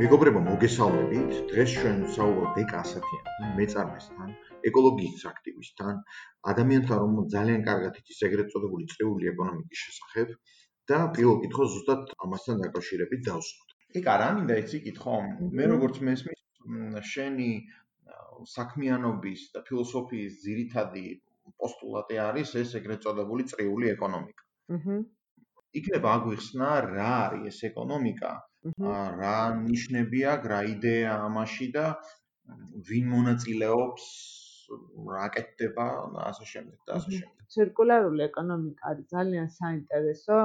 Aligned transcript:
მეგობრებო, 0.00 0.40
მოგესალმებით. 0.44 1.32
დღეს 1.50 1.72
ჩვენ 1.76 1.96
ვსაუბრობთ 2.08 2.58
ეკა-10-იან 2.62 3.50
მეწარმესთან, 3.56 4.30
ეკოლოგიის 4.70 5.24
აქტივისტთან, 5.30 5.98
ადამიანთან, 6.52 7.02
რომ 7.02 7.18
ძალიან 7.34 7.66
კარგად 7.66 7.98
იცის 8.00 8.22
ეგრეთ 8.28 8.48
წოდებული 8.54 8.88
წრიული 8.92 9.28
ეკონომიკის 9.32 9.82
შესახებ 9.84 10.32
და 10.92 11.02
პირველ 11.18 11.36
კითხვას 11.44 11.70
ზუსტად 11.74 12.14
ამასთან 12.24 12.64
დაკავშირებით 12.64 13.20
დავსვათ. 13.28 13.76
ეკა, 14.00 14.16
რა 14.24 14.28
მინდა 14.40 14.58
იცი 14.64 14.82
კითხო? 14.88 15.20
მე 15.60 15.70
როგორც 15.76 16.02
მესმის, 16.08 16.42
შენი 17.12 17.52
საქმიანობის 18.56 19.40
და 19.52 19.66
ფილოსოფიის 19.68 20.42
ძირითადი 20.48 21.06
პოსტულატი 21.60 22.24
არის 22.30 22.56
ეს 22.64 22.78
ეგრეთ 22.80 23.04
წოდებული 23.04 23.52
წრიული 23.52 23.92
ეკონომიკა. 23.96 24.44
აჰა. 24.80 25.02
იქნება 25.76 26.08
აგვიხსნა 26.18 26.68
რა 26.88 27.10
არის 27.26 27.52
ეს 27.52 27.66
ეკონომიკა? 27.68 28.38
რა 28.60 29.36
ნიშნები 29.58 30.20
აქვს, 30.32 30.48
რა 30.52 30.60
იდეა 30.70 31.12
ამაში 31.26 31.68
და 31.76 31.84
ვინ 32.88 33.04
მონაწილეობს, 33.12 34.04
რა 35.12 35.26
კეთდება 35.36 35.86
და 36.16 36.20
ასე 36.30 36.44
შემდეგ 36.52 36.78
და 36.86 36.96
ასე 36.98 37.10
შემდეგ. 37.18 37.46
ცირკულარული 37.54 38.22
ეკონომიკა 38.26 38.90
არის 38.90 39.06
ძალიან 39.14 39.46
საინტერესო 39.60 40.36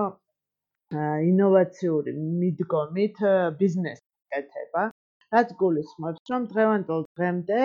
ინოვაციური 1.32 2.12
მიდგომით 2.44 3.18
ბიზნესის 3.60 4.16
კეთება. 4.36 4.84
რაც 5.36 5.50
გულისხმობს, 5.60 6.22
რომ 6.32 6.44
დღევანდელ 6.54 7.02
დღემდე 7.20 7.62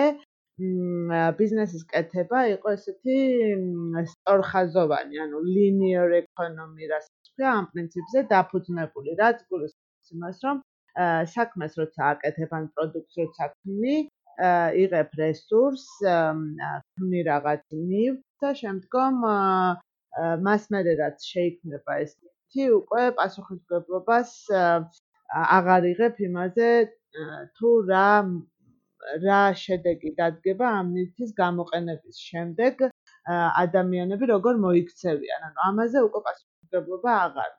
ბიზნესის 1.39 1.83
კეთება 1.93 2.39
იყო 2.55 2.73
ესეთი 2.77 3.17
სწორხაზოვანი, 4.13 5.15
ანუ 5.25 5.37
linear 5.47 6.09
economy, 6.19 6.91
რასაც 6.91 7.31
ქვია, 7.33 7.49
ამ 7.61 7.65
პრინციპზე 7.71 8.19
დაფუძნებული, 8.33 9.15
რაც 9.23 9.37
გულისხმობს 9.47 9.90
იმას, 10.15 10.37
რომ 10.45 10.57
საქმეს 11.33 11.77
როცა 11.81 12.01
აკეთებ 12.15 12.55
ან 12.57 12.65
პროდუქტს 12.75 13.17
როცა 13.21 13.47
ქმნი, 13.55 13.95
იღებ 14.83 15.09
რესურს, 15.21 15.85
ქმნი 16.03 17.21
რაღაც 17.31 17.63
ნივთს 17.71 18.43
და 18.43 18.51
შემდგომ 18.61 19.19
მას 20.47 20.63
მერე 20.75 20.93
რაც 21.01 21.27
შეიქმნება 21.33 21.97
ეს 22.05 22.15
ნივთი, 22.19 22.63
უკვე 22.79 23.03
პასუხისმგებლობას 23.19 24.31
აღარ 25.57 25.87
იღებ 25.93 26.15
იმაზე 26.27 26.71
თუ 27.59 27.69
რა 27.91 28.09
რა 29.25 29.41
შედეგი 29.61 30.11
დადგება 30.17 30.67
ამ 30.79 30.91
ნივთის 30.97 31.31
გამოყენების 31.39 32.17
შემდეგ 32.27 32.83
ადამიანები 33.63 34.25
როგორ 34.33 34.59
მოიქცევიან. 34.65 35.41
ანუ 35.47 35.59
ამაზე 35.69 35.99
უკვე 36.07 36.21
პასუხისმგებლობა 36.27 37.11
აღარ 37.25 37.51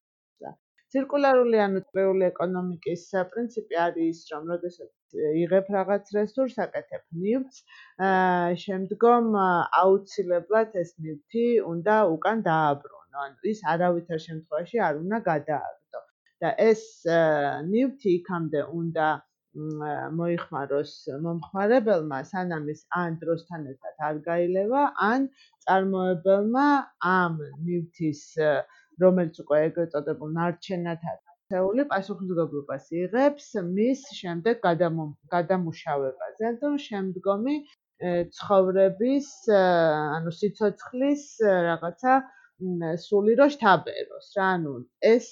ცირკულარული 0.92 1.60
ანუ 1.66 1.80
წრიული 1.88 2.26
ეკონომიკის 2.28 3.04
პრინციპი 3.34 3.78
არის 3.84 4.08
ის, 4.12 4.18
რომ 4.32 4.50
როდესაც 4.52 5.16
იღებ 5.42 5.70
რაღაც 5.76 6.10
რესურს, 6.16 6.56
აკეთებ 6.64 7.04
ნივთს, 7.22 7.62
შემდგომ 8.64 9.28
აუცილებლად 9.82 10.76
ეს 10.82 10.94
ნივთი 11.04 11.46
უნდა 11.72 11.96
უკან 12.16 12.44
დააბრუნო. 12.48 13.24
ანუ 13.24 13.50
ის 13.52 13.60
არავითარ 13.74 14.20
შემთხვევაში 14.26 14.84
არ 14.88 15.00
უნდა 15.02 15.18
გადააგდო. 15.30 16.00
და 16.42 16.50
ეს 16.70 16.82
ნივთი 17.72 18.08
იქამდე 18.18 18.62
უნდა 18.78 19.08
მოიხმაროს 20.18 20.92
მომხმარებელმა, 21.24 22.18
სანამ 22.30 22.64
ის 22.72 22.80
ან 23.00 23.18
დროსთან 23.20 23.66
ერთად 23.72 24.06
არ 24.08 24.16
გაილევა, 24.28 24.82
ან 25.08 25.28
წარმოებელმა 25.66 26.68
ამ 27.12 27.36
ნივთის 27.66 28.22
რომელიც 29.04 29.40
უკვე 29.44 29.58
ეგრეთ 29.68 29.94
წოდებულ 29.94 30.32
ნარჩენად 30.38 31.06
აწეული 31.12 31.84
პასუხისგებლობას 31.92 32.84
იღებს 33.02 33.46
მის 33.76 34.02
შემდეგ 34.18 34.62
გადამუშავებაზე. 35.36 36.52
და 36.62 36.70
შემდგომი 36.88 37.56
ცხოვრების 38.36 39.28
ანუ 39.54 40.30
სიცოცხლის 40.38 41.24
რაღაცა 41.68 42.14
სული 43.04 43.34
რო 43.38 43.46
შთაბეროს 43.54 44.28
რა 44.38 44.48
ანუ 44.56 44.74
ეს 45.12 45.26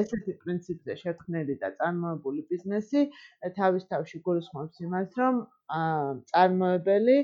ესეთი 0.00 0.32
პრინციპზე 0.42 0.94
შეთქმნილი 1.02 1.54
და 1.62 1.68
წარმოებული 1.78 2.44
ბიზნესი 2.50 3.00
თავის 3.58 3.84
თავში 3.90 4.20
გულისხმობს 4.26 4.80
იმას 4.86 5.10
რომ 5.20 5.34
წარმოებელი 6.32 7.18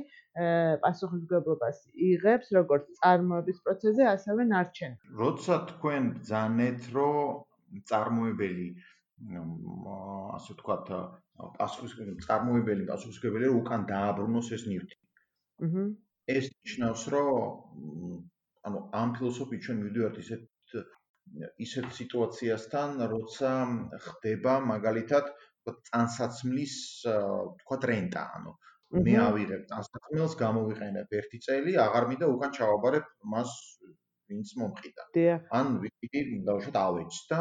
პასუხისგებლობას 0.84 1.78
იღებს 2.09 2.53
როგორც 2.59 2.84
წარმოების 3.00 3.59
პროცესზე, 3.65 4.04
ასევე 4.15 4.47
ნარჩენზე. 4.53 5.15
როცა 5.22 5.54
თქვენ 5.71 6.03
ბძანეთ, 6.21 6.81
რომ 6.97 7.44
წარმოებელი 7.91 8.69
ასე 10.37 10.50
ვთქვათ, 10.54 10.87
პასუხისგებელი 11.59 12.21
წარმოებელი 12.28 12.87
პასუხისგებელი 12.92 13.47
უკან 13.60 13.81
დააბრუნოს 13.91 14.48
ეს 14.56 14.62
ნივთი. 14.71 14.97
აჰა. 15.65 15.84
ეს 16.37 16.47
ნიშნავს, 16.53 17.03
რომ 17.12 17.28
ანუ 18.69 18.78
ამ 19.00 19.09
ფილოსოფიით 19.16 19.62
ჩვენ 19.65 19.77
მივიდივართ 19.81 20.16
ისეთ 20.22 20.42
ისეთ 21.65 21.87
სიტუაციასთან, 21.99 22.91
როცა 23.13 23.51
ხდება 24.07 24.55
მაგალითად 24.73 25.31
წანსაცმლის 25.71 26.75
ვთქვათ 27.07 27.83
რენტა, 27.91 28.23
ანუ 28.41 28.53
მე 29.07 29.15
ავიღებ 29.23 29.63
დასაქმელს, 29.71 30.35
გამოვიყენებ 30.41 31.15
ერთი 31.21 31.39
წელი, 31.47 31.77
აღარ 31.87 32.05
მინდა 32.11 32.27
უკან 32.35 32.51
ჩავაბარებ 32.59 33.07
მას 33.35 33.51
ვინც 34.31 34.49
მომყიდა. 34.59 35.05
ან 35.61 35.67
ვიქი 35.85 36.21
დავუშვათ 36.49 36.77
ავეჯს 36.81 37.21
და 37.31 37.41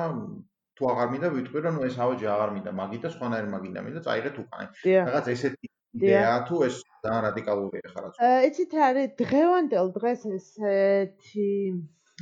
თუ 0.78 0.84
აღარ 0.94 1.08
მინდა 1.14 1.30
ვიტყვი 1.36 1.60
რომ 1.66 1.76
ეს 1.90 1.98
ავეჯი 2.06 2.26
აღარ 2.36 2.50
მინდა, 2.56 2.72
მაგითა 2.82 3.10
სხვანაირი 3.16 3.50
მაგინდა 3.56 3.80
მინდა 3.88 4.02
წაიღეთ 4.08 4.36
უკან. 4.44 4.66
რაღაც 5.10 5.26
ესეთი 5.34 5.68
იდეა 5.98 6.36
თუ 6.48 6.56
ეს 6.70 6.76
ძალიან 7.04 7.22
რადიკალურია 7.28 7.88
ხარ 7.94 8.06
ასე. 8.10 8.30
იცით 8.50 8.74
არის 8.88 9.10
დღევანდელ 9.22 9.88
დღეს 9.98 10.22
ესეთი 10.38 11.50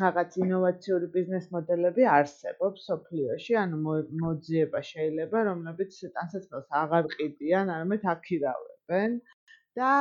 რაღაც 0.03 0.39
ინოვაციური 0.45 1.11
ბიზნეს 1.17 1.51
მოდელები 1.57 2.07
არსებობს 2.17 2.87
სოფლიოში, 2.91 3.59
ანუ 3.65 3.77
მოძიება 4.23 4.81
შეიძლება, 4.93 5.45
რომლებიც 5.51 6.01
ტანსაცმელს 6.17 6.73
აღარ 6.83 7.13
ყიდიან, 7.17 7.75
არამედ 7.77 8.09
აქირავენ. 8.15 8.77
ხდებენ 8.87 9.15
და 9.77 9.93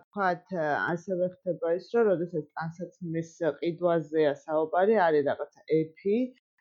თქვათ 0.00 0.52
ასევე 0.56 1.26
ხდება 1.34 1.70
ის 1.76 1.86
რომ 1.94 2.04
როდესაც 2.08 2.44
ტანსაცმლის 2.58 3.32
ყიდვაზეა 3.60 4.34
საუბარი 4.42 4.94
არის 5.06 5.26
რაღაცა 5.28 5.60
ეფი 5.76 6.18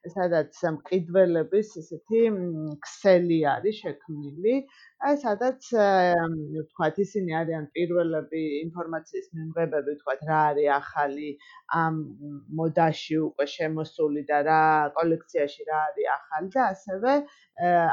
სადაც 0.08 0.56
მყიდველების 0.76 1.70
ესეთი 1.82 2.20
ქსელი 2.86 3.40
არის 3.54 3.80
შექმნილი. 3.84 4.54
აი 5.08 5.18
სადაც 5.24 5.68
ვთქვათ 5.72 6.96
ისინი 7.04 7.36
არიან 7.40 7.66
პირველები 7.76 8.44
ინფორმაციის 8.64 9.28
მიმღებები 9.36 9.96
ვთქვათ 9.98 10.24
რა 10.30 10.40
არის 10.52 10.70
ახალი 10.78 11.30
ამ 11.82 12.00
მოდაში 12.62 13.20
უკვე 13.28 13.46
შემოსული 13.56 14.24
და 14.32 14.40
რა 14.48 14.64
კოლექციაში 15.00 15.68
რა 15.72 15.80
არის 15.92 16.10
ახალი 16.16 16.50
და 16.56 16.64
ასევე 16.74 17.14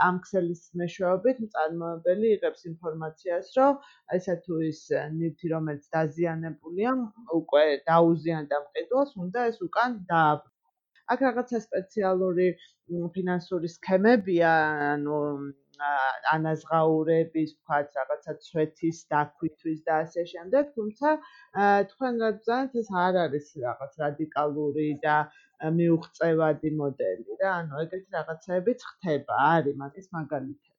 ამ 0.06 0.16
ქსელის 0.24 0.62
მეშვეობით 0.82 1.36
მწარმოებელი 1.46 2.34
იღებს 2.38 2.66
ინფორმაციას 2.72 3.54
რომ 3.58 3.78
ესა 4.18 4.34
თუ 4.46 4.60
ის 4.70 4.82
ნივთი 5.18 5.46
რომელიც 5.54 5.84
დაზიანებულია 5.98 6.90
უკვე 7.40 7.64
დაუზიანდა 7.90 8.62
მყიდველს 8.66 9.16
უნდა 9.26 9.48
ეს 9.50 9.58
უკან 9.68 9.98
დააბრუნოს 10.12 10.54
აქ 11.14 11.22
რაღაცა 11.26 11.58
სპეციალური 11.66 12.48
ფინანსური 13.14 13.68
სქემებია 13.76 14.50
ანუ 14.94 15.20
ანაზღაურების, 16.32 17.50
ვთქვათ, 17.56 17.96
რაღაცა 17.98 18.34
ცვეთის 18.44 19.00
დაქვითვის 19.14 19.80
და 19.88 19.96
ასე 20.04 20.22
შემდეგ, 20.32 20.70
თუმცა 20.76 21.12
თქვენ 21.90 22.20
გაგზავნეთ 22.22 22.78
ეს 22.82 22.88
არ 23.06 23.18
არის 23.24 23.50
რაღაც 23.64 23.98
რადიკალური 24.04 24.88
და 25.04 25.16
მიუღწევადი 25.80 26.70
მოდელი 26.80 27.38
რა, 27.42 27.50
ანუ 27.60 27.82
ეგეთი 27.84 28.16
რაღაცაებიც 28.18 28.88
ხდება, 28.92 29.34
არის 29.52 29.78
მაგის 29.82 30.08
მაგალითი. 30.18 30.70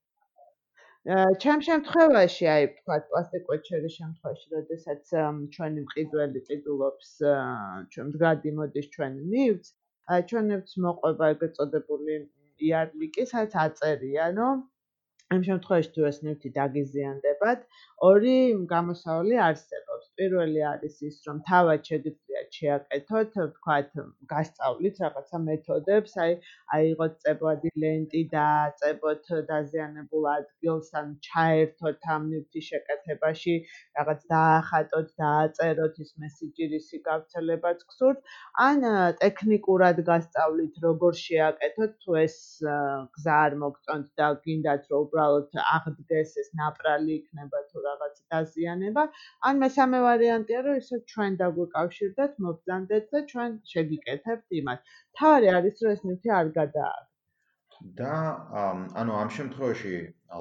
ჩემ 1.44 1.62
შემთხვევაში, 1.66 2.46
აი, 2.54 2.64
ვთქვათ, 2.72 3.04
პლასტიკოჩერის 3.12 3.94
შემთხვევაში, 4.00 4.48
როდესაც 4.56 5.12
ჩვენი 5.56 5.84
მყიდველი 5.88 6.40
ყიდულობს 6.48 7.12
ჩვენ 7.94 8.08
მდგრადი 8.10 8.52
მოდის 8.58 8.90
ჩვენ 8.96 9.14
ნივთს, 9.34 9.70
ჩვენ 10.30 10.50
ნივთს 10.52 10.78
მოყვება 10.86 11.30
ეგრეთ 11.34 11.58
წოდებული 11.60 12.18
იარლიკი, 12.70 13.26
სადაც 13.34 13.58
აწერია, 13.66 14.28
რომ 14.40 14.64
ამ 15.36 15.42
შემთხვევაში 15.46 15.90
თუ 15.96 16.06
ეს 16.08 16.18
ნივთი 16.26 16.50
დაგიზიანდებათ, 16.58 17.64
ორი 18.10 18.36
გამოსავალი 18.74 19.40
არსებობს. 19.48 20.06
პირველი 20.18 20.62
არის 20.72 20.96
ის, 21.08 21.18
რომ 21.28 21.40
თავად 21.48 21.90
შეგიძლიათ 21.90 22.56
შეაკეთოთ, 22.58 23.34
ვთქვათ, 23.38 23.90
გასწავლით 24.32 25.02
რაღაცა 25.04 25.40
მეთოდებს, 25.48 26.14
აი, 26.24 26.32
აიღოთ 26.78 27.14
წებოადი 27.26 27.72
ლენტი 27.84 28.22
და 28.32 28.46
აწებოთ 28.68 29.28
დაზიანებულ 29.52 30.24
ადგილს, 30.32 30.90
ან 31.02 31.12
ჩაერთოთ 31.28 32.08
ამ 32.16 32.24
ნივთის 32.32 32.70
შეკეთებაში, 32.70 33.56
რაღაც 34.00 34.26
დაახატოთ, 34.34 35.12
დააწეროთ 35.24 36.02
ის 36.06 36.12
მესიჯი, 36.24 36.66
რისი 36.74 36.98
გავრცელებაც 37.10 37.86
გსურთ, 37.92 38.18
ან 38.68 38.80
ტექნიკურად 39.22 40.02
გასწავლით, 40.10 40.82
როგორ 40.88 41.14
შეაკეთოთ, 41.26 41.94
თუ 42.02 42.18
ეს 42.26 42.40
გზა 43.20 43.38
არ 43.46 43.54
მოგწონთ 43.66 44.10
და 44.18 44.34
გინდათ 44.48 44.90
რომ 44.96 45.17
უბრალოდ 45.18 45.56
აღდგეს 45.60 46.32
ეს 46.42 46.50
ნაპრალი 46.60 47.14
იქნება 47.20 47.60
თუ 47.70 47.82
რაღაც 47.86 48.16
დაზიანება. 48.34 49.04
ან 49.50 49.62
მესამე 49.64 50.02
ვარიანტია, 50.06 50.60
რომ 50.68 50.76
ისე 50.82 51.00
ჩვენ 51.12 51.38
დაგვიკავშირდეთ, 51.42 52.36
მობძანდეთ 52.46 53.08
და 53.16 53.22
ჩვენ 53.32 53.56
შეგიკეთებთ 53.74 54.58
იმას. 54.60 54.80
თავი 55.22 55.48
არის 55.58 55.82
რომ 55.86 55.96
ეს 55.98 56.02
ნივთი 56.10 56.30
არ 56.42 56.52
გადააგდო. 56.60 57.14
და 57.98 58.14
ანუ 59.00 59.12
ამ 59.22 59.30
შემთხვევაში 59.38 59.96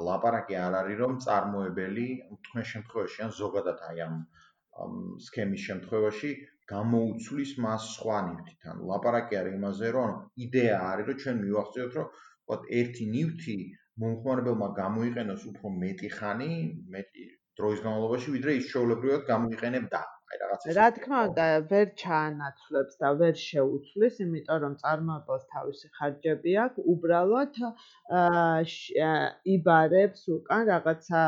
ლაპარაკი 0.09 0.55
არ 0.67 0.77
არის 0.81 1.01
რომ 1.01 1.17
წარმოებელი 1.25 2.07
თქვენ 2.45 2.65
შემთხვევაში 2.73 3.19
ან 3.27 3.33
ზოგადად 3.41 3.83
აი 3.89 3.99
ამ 4.07 4.15
სქემის 5.27 5.67
შემთხვევაში 5.69 6.31
გამოუცვლის 6.73 7.53
მას 7.65 7.83
სხვა 7.97 8.19
ნივთით. 8.29 8.61
ანუ 8.73 8.89
ლაპარაკი 8.93 9.41
არის 9.41 9.59
იმაზე 9.61 9.91
რომ 9.97 10.17
იდეა 10.47 10.79
არის 10.93 11.07
რომ 11.11 11.21
ჩვენ 11.25 11.37
მივახციოთ 11.45 11.93
რომ 12.01 12.09
ვთქვათ 12.15 12.63
ერთი 12.81 13.05
ნივთი 13.17 13.59
მომხმარებელმა 14.03 14.69
გამოიყენოს 14.79 15.47
უფრო 15.51 15.73
მეტი 15.83 16.11
ხანი, 16.17 16.51
მეტი 16.97 17.25
დროის 17.61 17.81
განმავლობაში, 17.87 18.35
ვიდრე 18.37 18.57
ის 18.61 18.71
შეულებრივად 18.75 19.25
გამოიყენებდა. 19.33 20.01
აი 20.27 20.39
რაღაც 20.43 20.63
ეს 20.67 20.77
რა 20.77 20.87
თქმა 20.95 21.19
უნდა. 21.27 21.45
ვერ 21.71 21.87
ჩაანაცვლებს 22.03 22.95
და 23.03 23.09
ვერ 23.19 23.35
შეუცვლის 23.41 24.15
იმიტომ 24.25 24.59
რომ 24.65 24.73
წარმოებელს 24.83 25.45
თავისი 25.55 25.91
ხარჯები 25.99 26.53
აქვს 26.63 26.87
უბრალოდ 26.93 27.55
იბარებს 29.55 30.23
უკან 30.37 30.63
რაღაცა 30.71 31.21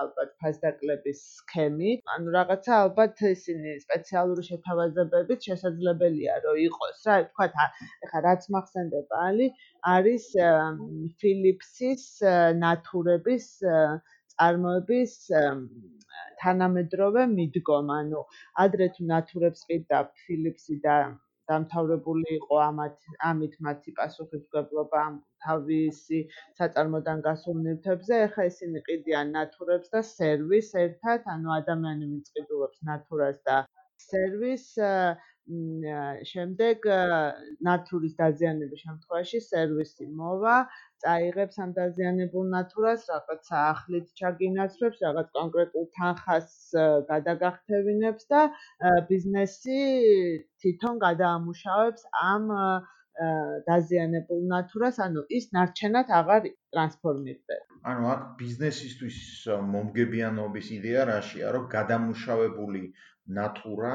ალბათ 0.00 0.30
ფასდაკლების 0.44 1.20
სქემით 1.36 2.00
ანუ 2.14 2.34
რაღაცა 2.38 2.72
ალბათ 2.84 3.20
ისინი 3.32 3.74
სპეციალური 3.84 4.42
შეთავაზებებით 4.50 5.40
შესაძლებელია 5.50 6.38
რომ 6.46 6.56
იყოს. 6.68 6.96
რა 7.10 7.16
თქვა 7.28 7.46
ეხლა 8.08 8.20
რაც 8.28 8.42
მახსენდება 8.56 9.16
ალი 9.28 9.50
არის 9.96 10.24
ფილიპსის 11.20 12.08
ნატურების 12.64 13.46
წარმოების 14.40 15.14
თანამედროვე 16.42 17.24
მიდგომა, 17.32 17.96
ანუ 18.04 18.20
ადრე 18.62 18.86
თუ 18.94 19.08
ნატურებს 19.10 19.66
ყიდა 19.70 19.98
ფილიპსი 20.20 20.76
და 20.86 20.94
დამთავრებული 21.50 22.26
იყო 22.36 22.60
ამათ 22.66 22.96
ამით 23.30 23.58
მათი 23.66 23.92
პასუხისმგებლობა 23.98 25.02
ამ 25.08 25.18
თავისი 25.46 26.20
საწარმოდან 26.60 27.22
გასულ 27.26 27.60
ნივთებზე, 27.66 28.20
ეხლა 28.28 28.46
ისინი 28.52 28.82
ყიდიან 28.88 29.34
ნატურებს 29.36 29.92
და 29.94 30.02
სერვის 30.12 30.70
ერთად, 30.84 31.28
ანუ 31.34 31.54
ადამიანი 31.58 32.10
მიწყიდულობს 32.14 32.84
ნატურას 32.90 33.40
და 33.50 33.58
სერვის 34.08 34.66
შემდეგ 36.30 36.86
ნატურის 37.66 38.14
დაზიანების 38.20 38.82
შემთხვევაში 38.86 39.40
სერვისი 39.46 40.06
მოვა, 40.20 40.56
წაიღებს 41.04 41.56
ამ 41.64 41.72
დაზიანებულ 41.78 42.44
ნატურას, 42.54 43.06
რაღაცა 43.10 43.56
ახლით 43.72 44.06
ჩაგინაცვლებს, 44.20 45.02
რაღაც 45.06 45.28
კონკრეტულ 45.38 45.84
თანხას 45.96 46.54
გადაგახთევინებს 47.10 48.30
და 48.32 48.40
ბიზნესი 49.10 49.80
თვითონ 50.62 51.02
გადაამუშავებს 51.06 52.02
ამ 52.22 52.44
დაზიანებულ 53.68 54.40
ნატურას, 54.54 54.96
ანუ 55.04 55.26
ის 55.36 55.50
ნარჩენად 55.56 56.08
აღარ 56.20 56.46
ტრანსფორმირდება. 56.72 57.64
ანუ 57.90 58.02
აქ 58.14 58.22
ბიზნესისთვის 58.40 59.18
მომგებიანობის 59.74 60.66
იდეა 60.78 61.02
რაშია, 61.10 61.52
რომ 61.56 61.64
გადამუშავებული 61.76 62.82
ნატურა 63.40 63.94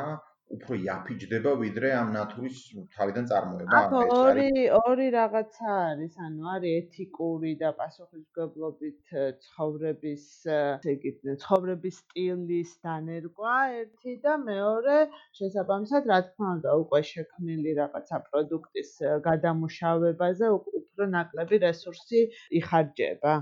უფრო 0.53 0.77
იაფიჯდება 0.77 1.51
ვიდრე 1.59 1.89
ამ 1.99 2.11
ნატურის 2.15 2.57
თავიდან 2.95 3.29
წარმოება 3.31 3.79
არის 3.79 4.11
ორი 4.15 4.65
ორი 4.79 5.07
რაღაცა 5.15 5.71
არის 5.77 6.19
ანუ 6.25 6.51
არის 6.53 6.75
ეთიკური 6.81 7.53
და 7.61 7.71
პასუხისმგებლობით 7.79 9.15
ცხოვრების 9.45 10.27
ესე 10.55 10.93
იგი 10.97 11.13
ცხოვრების 11.45 11.97
სტილის 12.03 12.75
დანერგვა 12.87 13.55
ერთი 13.79 14.15
და 14.27 14.37
მეორე 14.45 14.99
შესაბამისად 15.39 16.11
რა 16.13 16.19
თქმა 16.29 16.53
უნდა 16.59 16.77
უკვე 16.83 17.01
შექმნილი 17.13 17.75
რაღაცა 17.81 18.21
პროდუქტის 18.29 18.91
გადამუშავებაზე 19.29 20.53
უფრო 20.59 21.09
ნაკლები 21.17 21.61
რესურსი 21.65 22.21
იხარჯება. 22.61 23.33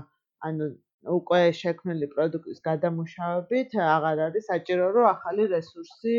ანუ 0.44 0.66
უკვე 1.04 1.40
შექმნილი 1.60 2.06
პროდუქტის 2.14 2.60
გადამუშავებით 2.64 3.74
აღარ 3.86 4.20
არის 4.26 4.46
საჭირო 4.50 4.86
რომ 4.96 5.08
ახალი 5.10 5.48
რესურსი 5.52 6.14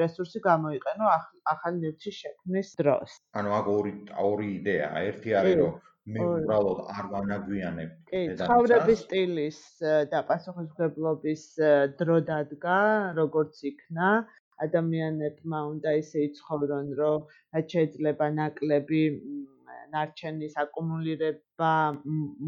რესურსი 0.00 0.42
გამოიყენო 0.46 1.06
ახალი 1.54 1.78
ნივთის 1.84 2.16
შექმნის 2.22 2.68
დროს. 2.80 3.16
ანუ 3.38 3.50
აქ 3.58 3.66
ორი 3.76 3.92
ორი 4.26 4.48
იდეაა. 4.58 4.98
ერთი 5.10 5.30
არის 5.40 5.56
რომ 5.62 5.72
მე 6.12 6.20
უბრალოდ 6.26 6.78
არ 6.98 7.04
ვანაგვიანებ 7.14 7.90
დედამიწას. 8.12 8.46
ცხოვრების 8.46 9.02
სტილის 9.06 9.58
და 10.12 10.18
პასუხისმგებლობის 10.30 11.42
დრო 11.98 12.16
დადგა, 12.30 12.78
როგორც 13.18 13.54
იქნა 13.70 14.08
ადამიანებმა 14.66 15.60
უნდა 15.72 15.90
ისე 16.02 16.18
იცხოვრონ, 16.28 16.86
რომ 17.00 17.18
რაც 17.54 17.66
შეიძლება 17.74 18.26
ნაკლები 18.38 19.02
ნარჩენის 19.94 20.54
აკუმულირება 20.62 21.72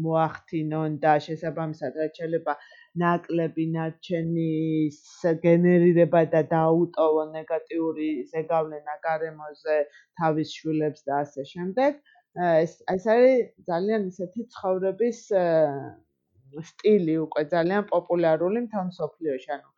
მოახდინონ 0.05 0.97
და 1.05 1.13
შესაბამისად 1.25 1.99
რაც 2.01 2.19
შეიძლება 2.21 2.55
ნაკლები 3.03 3.65
ნარჩენის 3.75 4.99
გენერირება 5.45 6.23
და 6.35 6.41
დაუტოვონ 6.55 7.35
ნეგატიური 7.39 8.09
ზეგავლენა 8.33 8.97
გარემოზე 9.07 9.77
თავის 10.21 10.55
შვილებს 10.57 11.07
და 11.09 11.21
ასე 11.25 11.47
შემდეგ 11.53 12.01
ეს 12.47 12.73
ეს 12.95 13.07
არის 13.15 13.45
ძალიან 13.71 14.09
ისეთი 14.11 14.47
ცხოვრების 14.55 15.21
სტილი 16.71 17.15
უკვე 17.27 17.43
ძალიან 17.53 17.87
პოპულარული 17.93 18.65
მთელ 18.65 18.91
მსოფლიოში 18.91 19.51
ანუ 19.57 19.74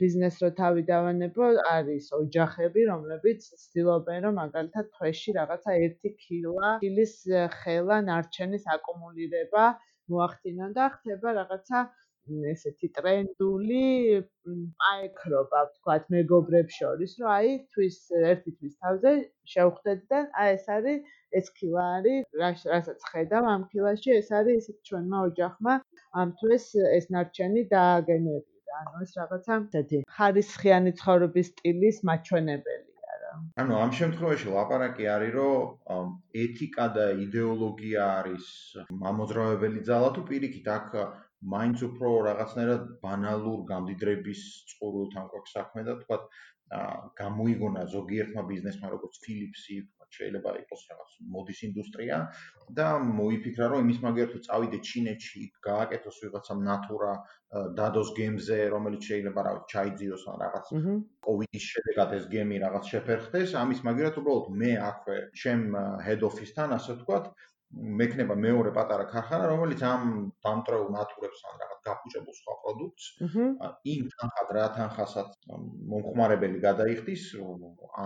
ბიზნეს 0.00 0.36
რო 0.42 0.48
თავი 0.58 0.82
დავანებო, 0.88 1.46
არის 1.68 2.10
ოჯახები, 2.18 2.82
რომლებიც 2.90 3.46
ცდილობენ 3.62 4.18
რომ 4.26 4.34
მაგალითად 4.40 4.90
თვეში 4.94 5.34
რაღაცა 5.38 5.74
1 5.86 6.12
კილა 6.22 6.70
ხილის 6.82 7.14
ხელა 7.58 7.96
ნარჩენის 8.10 8.68
აკუმულირება 8.74 9.64
მოახდინონ 10.14 10.76
და 10.78 10.86
ხდება 10.94 11.34
რაღაცა 11.40 11.80
ესეთი 12.52 12.88
ტრენდული 12.96 13.82
პაიქრობა, 14.82 15.60
ვთქვათ, 15.68 16.04
მეგობრებს 16.14 16.78
შორის, 16.80 17.14
რომ 17.20 17.30
აი 17.34 17.54
თვის 17.74 17.98
ერთი 18.32 18.52
თვის 18.58 18.74
თავზე 18.84 19.12
შევხვდეთ 19.54 20.04
და 20.12 20.20
აი 20.42 20.52
ეს 20.58 20.68
არის 20.76 21.16
ეს 21.40 21.50
კილა 21.58 21.86
არის, 21.96 22.28
რასაც 22.42 23.08
ხედავ 23.12 23.50
ამ 23.54 23.66
კილაში, 23.72 24.14
ეს 24.20 24.30
არის 24.40 24.62
ისეთ 24.62 24.78
ჩვენმა 24.90 25.24
ოჯახმა 25.30 25.74
ამ 26.22 26.36
თვის 26.42 26.70
ეს 26.98 27.10
ნარჩენი 27.16 27.66
დააგენერა. 27.74 28.57
ანუ 28.80 29.02
ეს 29.06 29.12
რაღაცა 29.20 29.58
ესეთი 29.62 29.98
ხარისხიანი 30.16 30.92
ცხოვრების 31.00 31.50
სტილის 31.52 32.00
მაჩვენებელია 32.10 33.14
რა. 33.22 33.32
ანუ 33.62 33.78
ამ 33.84 33.94
შემთხვევაში 34.00 34.52
ლაპარაკი 34.56 35.08
არის 35.14 35.32
რომ 35.38 36.12
ეთიკა 36.44 36.86
და 36.98 37.06
იდეოლოგია 37.24 38.10
არის 38.20 38.46
მამოძრავებელი 39.04 39.80
ძალა 39.90 40.10
თუ 40.18 40.26
პირიქით 40.30 40.68
აქ 40.78 40.98
მაინც 41.54 41.82
უფრო 41.88 42.12
რაღაცნაირად 42.28 42.86
ბანალურ 43.02 43.58
გამდიდრების 43.72 44.40
წყურვილთან 44.70 45.28
გვაქვს 45.34 45.54
საქმე 45.58 45.84
და 45.88 45.94
თქვა 46.02 46.18
გამოიგონა 47.20 47.84
ზოგიერთმა 47.94 48.42
ბიზნესმა 48.48 48.88
როგორც 48.94 49.20
Philips-ი 49.24 49.76
შეიძლება 50.16 50.52
იყოს 50.62 50.82
რაღაც 50.90 51.10
მოდის 51.34 51.60
ინდუსტრია 51.68 52.18
და 52.78 52.86
მოიფიქრა 53.18 53.66
რომ 53.72 53.84
იმის 53.86 53.98
მაგერ 54.04 54.28
თუ 54.32 54.38
წავიდე 54.46 54.78
ჩინეთში 54.88 55.42
გააკეთოს 55.68 56.20
ვიღაცა 56.24 56.54
ნატურა 56.68 57.12
დადოს 57.80 58.10
გემზე 58.18 58.58
რომელიც 58.74 59.02
შეიძლება 59.10 59.44
რა 59.48 59.52
ჩაიძიოს 59.72 60.24
ან 60.32 60.36
რაღაც 60.44 60.66
კოვიდის 61.28 61.68
შედეგად 61.74 62.16
ეს 62.18 62.24
გემი 62.34 62.56
რაღაც 62.64 62.90
შეფერხდეს 62.94 63.54
ამის 63.62 63.84
მაგერად 63.88 64.20
უბრალოდ 64.22 64.50
მე 64.62 64.72
აქვე 64.90 65.16
ჩემ 65.42 65.64
head 66.08 66.26
office-თან 66.30 66.76
ასე 66.78 66.98
ვთქვათ 66.98 67.32
მექნება 68.00 68.34
მეორე 68.34 68.70
პატარა 68.76 69.04
ქარხანა, 69.12 69.48
რომელიც 69.52 69.82
ამ 69.84 70.02
დამტრეულ 70.46 70.88
ნატურებს 70.94 71.40
ან 71.48 71.54
რაღაც 71.62 71.80
გაფუჭებულ 71.88 72.34
სხვა 72.38 72.54
პროდუქტს 72.62 73.06
იმ 73.94 74.08
თანხად 74.14 74.52
რა 74.56 74.64
თანხასაც 74.78 75.30
მომხმარებელი 75.92 76.58
გადაიხდის, 76.64 77.24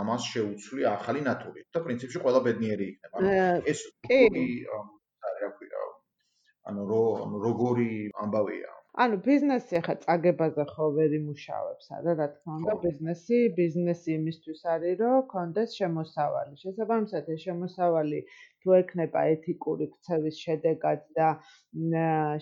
ამას 0.01 0.29
შეუცვლი 0.35 0.83
ახალი 0.97 1.25
ნატური. 1.29 1.67
და 1.75 1.85
პრინციპში 1.87 2.19
ყველა 2.27 2.41
ბედნიერი 2.49 2.87
იქნება. 2.93 3.17
ეს 3.75 3.81
კი 4.09 4.21
რა 5.43 5.51
ქვია 5.59 5.83
ანუ 6.71 6.87
როგორი 7.47 7.91
ამბავია 8.25 8.71
ანუ 9.03 9.17
ბიზნესი 9.25 9.77
ახლა 9.79 9.95
წაგებაზე 10.05 10.65
ხო 10.71 10.87
ვერ 10.97 11.13
იმუშავებს 11.19 11.87
არა 11.99 12.15
რა 12.19 12.27
თქმა 12.33 12.57
უნდა 12.61 12.75
ბიზნესი 12.83 13.39
ბიზნესი 13.61 14.11
იმისთვის 14.15 14.61
არის 14.75 14.99
რომ 15.03 15.23
კონდეს 15.33 15.77
შემოსავალი 15.79 16.61
შესაბამისად 16.65 17.31
ეს 17.35 17.41
შემოსავალი 17.47 18.21
თუ 18.63 18.75
ექნება 18.79 19.23
ეთიკური 19.35 19.89
ქცევის 19.95 20.41
შედეგად 20.47 21.07
და 21.21 21.29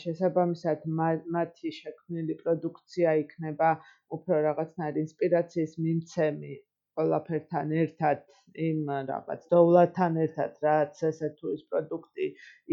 შესაბამისად 0.04 0.88
მათი 1.36 1.74
შექმნილი 1.80 2.38
პროდუქცია 2.42 3.14
იქნება 3.26 3.70
უფრო 4.18 4.42
რაღაცნაირ 4.48 5.00
ინსპირაციის 5.04 5.78
მიმცემი 5.86 6.54
ყველაფერთან 6.98 7.72
ერთად 7.82 8.22
იმ 8.66 8.80
რაღაც 9.10 9.42
დოვლათან 9.54 10.16
ერთად 10.24 10.56
რაც 10.66 11.02
ესე 11.10 11.28
თუ 11.40 11.52
ის 11.56 11.62
პროდუქტი 11.72 12.26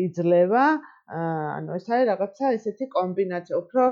იძლევა 0.05 0.63
ანუ 1.17 1.75
ეს 1.77 1.89
არის 1.97 2.07
რაღაცა 2.11 2.53
ესეთი 2.57 2.87
კომბინაცია 2.97 3.59
უფრო 3.63 3.85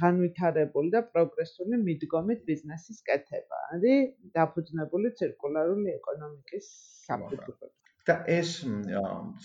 განვითარებული 0.00 0.92
და 0.96 1.02
პროგრესული 1.14 1.80
მიდგომით 1.86 2.44
ბიზნესის 2.50 3.00
კეთება. 3.08 3.62
არის 3.78 4.12
დაფუძნებული 4.38 5.14
ცირკულარული 5.22 5.96
ეკონომიკის 5.96 6.70
საფუძველზე 7.08 7.85
და 8.08 8.14
ეს 8.32 8.50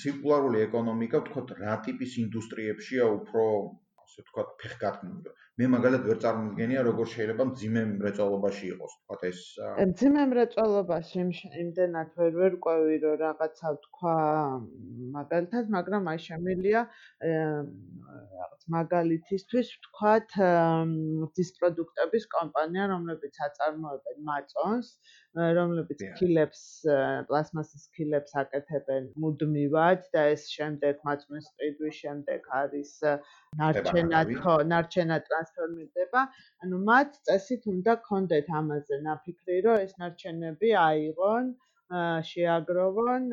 ცირკულარული 0.02 0.62
ეკონომიკა 0.66 1.22
ვთქვათ 1.24 1.54
რა 1.62 1.78
ტიპის 1.88 2.18
ინდუსტრიებშია 2.26 3.08
უფრო 3.18 3.46
ასე 4.12 4.24
ვთქვათ, 4.28 4.50
ფეხგატმული. 4.62 5.32
მე 5.62 5.68
მაგალითად 5.72 6.08
ვერ 6.10 6.18
წარმოვიდგენია, 6.24 6.82
როგორ 6.88 7.08
შეიძლება 7.12 7.44
მძიმე 7.52 7.82
მრეწველობაში 7.92 8.66
იყოს, 8.72 8.94
ვთქვათ 8.98 9.24
ეს 9.30 9.40
მძიმე 9.92 10.24
მრეწველობაში 10.32 11.24
იმდენად 11.64 12.10
ვერ 12.20 12.32
ვერ 12.42 12.54
ყვევი, 12.66 12.96
რომ 13.04 13.16
რაღაცა 13.22 13.74
ვთქვა 13.76 14.16
მაგალითად, 15.16 15.72
მაგრამ 15.78 16.10
აი 16.12 16.20
შემილია 16.28 16.82
რაღაც 17.24 18.62
მაგალითისთვის 18.78 19.68
ვთქვათ, 19.76 20.30
ის 21.46 21.50
პროდუქტების 21.60 22.26
კომპანია, 22.36 22.84
რომლებიც 22.96 23.36
აწარმოებენ 23.48 24.18
მაწონს, 24.32 24.88
რომლებიც 25.60 26.00
ქილებს 26.20 26.64
პლასმასის 27.30 27.84
ქილებს 27.96 28.36
აკეთებენ 28.42 29.12
მუდმივად 29.24 30.10
და 30.16 30.22
ეს 30.36 30.50
შემდეგ 30.56 31.06
მაწმის 31.08 31.46
ყიდვის 31.62 31.96
შემდეგ 32.04 32.50
არის 32.62 32.92
ნარჩენად 33.62 34.01
ხო 34.42 34.56
ნარჩენად 34.72 35.26
ტრანსფორმირდება 35.28 36.22
ანუ 36.66 36.80
მათ 36.90 37.20
წესით 37.30 37.68
უნდა 37.74 37.96
კონდეთ 38.08 38.50
ამაზე 38.62 39.00
ნაფიქრი 39.08 39.58
რომ 39.68 39.84
ეს 39.86 39.94
ნარჩენები 40.04 40.74
აიღონ 40.86 41.52
შეაგროვონ 42.32 43.28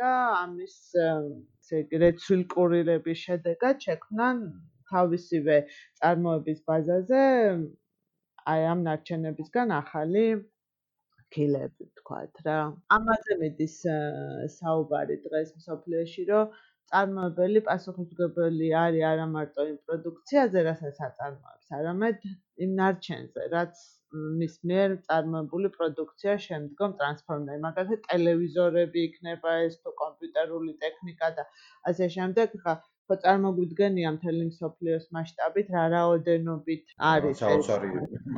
და 0.00 0.12
ამის 0.42 0.76
ესე 0.98 1.82
რეცვილი 2.04 2.46
კურირების 2.54 3.24
შედეგად 3.28 3.88
შექმნან 3.88 4.44
თავისივე 4.92 5.56
წარმოების 6.02 6.60
ბაზაზე 6.70 7.24
აი 8.52 8.62
ამ 8.74 8.86
ნარჩენებისგან 8.88 9.74
ახალი 9.80 10.24
ქილები 11.34 11.86
თქვათ 12.00 12.40
რა. 12.46 12.56
ამაზე 12.96 13.34
მედის 13.42 13.76
საუბარი 14.54 15.16
დღეს 15.24 15.50
მსოფლიოში, 15.58 16.22
რომ 16.30 16.54
წარმოებელი 16.90 17.62
პასუხისგებელი 17.68 18.68
არის 18.82 19.06
არა 19.10 19.26
მარტო 19.34 19.68
იმ 19.70 19.78
პროდუქციაზე, 19.88 20.64
რასაც 20.68 21.00
აწარმოებს, 21.08 21.72
არამედ 21.78 22.28
იმ 22.66 22.74
ნარჩენზე, 22.80 23.48
რაც 23.54 23.86
მის 24.40 24.54
მიერ 24.68 24.92
წარმოებული 25.08 25.70
პროდუქცია 25.78 26.34
შემდგომ 26.44 26.94
ტრანსფორმდება. 27.00 27.62
მაგალითად, 27.64 28.04
ტელევიზორები 28.12 29.02
იქნება 29.08 29.56
ეს 29.64 29.74
თუ 29.82 29.92
კომპიუტერული 30.04 30.76
ტექნიკა 30.84 31.28
და 31.40 31.44
ასე 31.92 32.08
შემდეგ, 32.16 32.56
ხა 32.62 32.74
ხო 33.08 33.16
წარმოგვიდგენია 33.24 34.08
მთელი 34.14 34.46
მსოფლიოს 34.46 35.04
მასშტაბით 35.16 35.68
რა 35.74 35.84
რაოდენობით 35.92 36.90
არის 37.10 37.38
ეს 37.50 37.68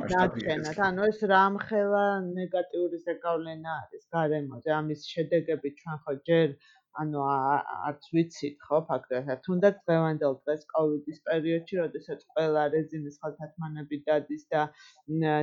მასშტაბი 0.01 0.45
ანუ 0.89 1.07
ეს 1.11 1.19
რამხელა 1.31 2.03
ნეგატიური 2.27 2.99
ზეგავლენა 3.07 3.73
არის 3.81 4.05
გარემოზე. 4.17 4.71
ამის 4.79 5.03
შედეგები 5.15 5.73
ჩვენ 5.81 5.99
ხო 6.05 6.15
ჯერ 6.31 6.55
ანუ 6.99 7.21
არც 7.25 8.07
ვიცით 8.15 8.57
ხო 8.67 8.79
ფაქტობრივად? 8.89 9.41
თუნდაც 9.47 9.77
დღევანდელ 9.87 10.35
დღეს 10.43 10.65
კოვიდის 10.73 11.19
პერიოდში 11.29 11.79
როდესაც 11.79 12.25
ყველა 12.33 12.63
რეზინის 12.75 13.19
ხალხათმანები 13.23 14.01
დადის 14.09 14.43
და 14.55 14.65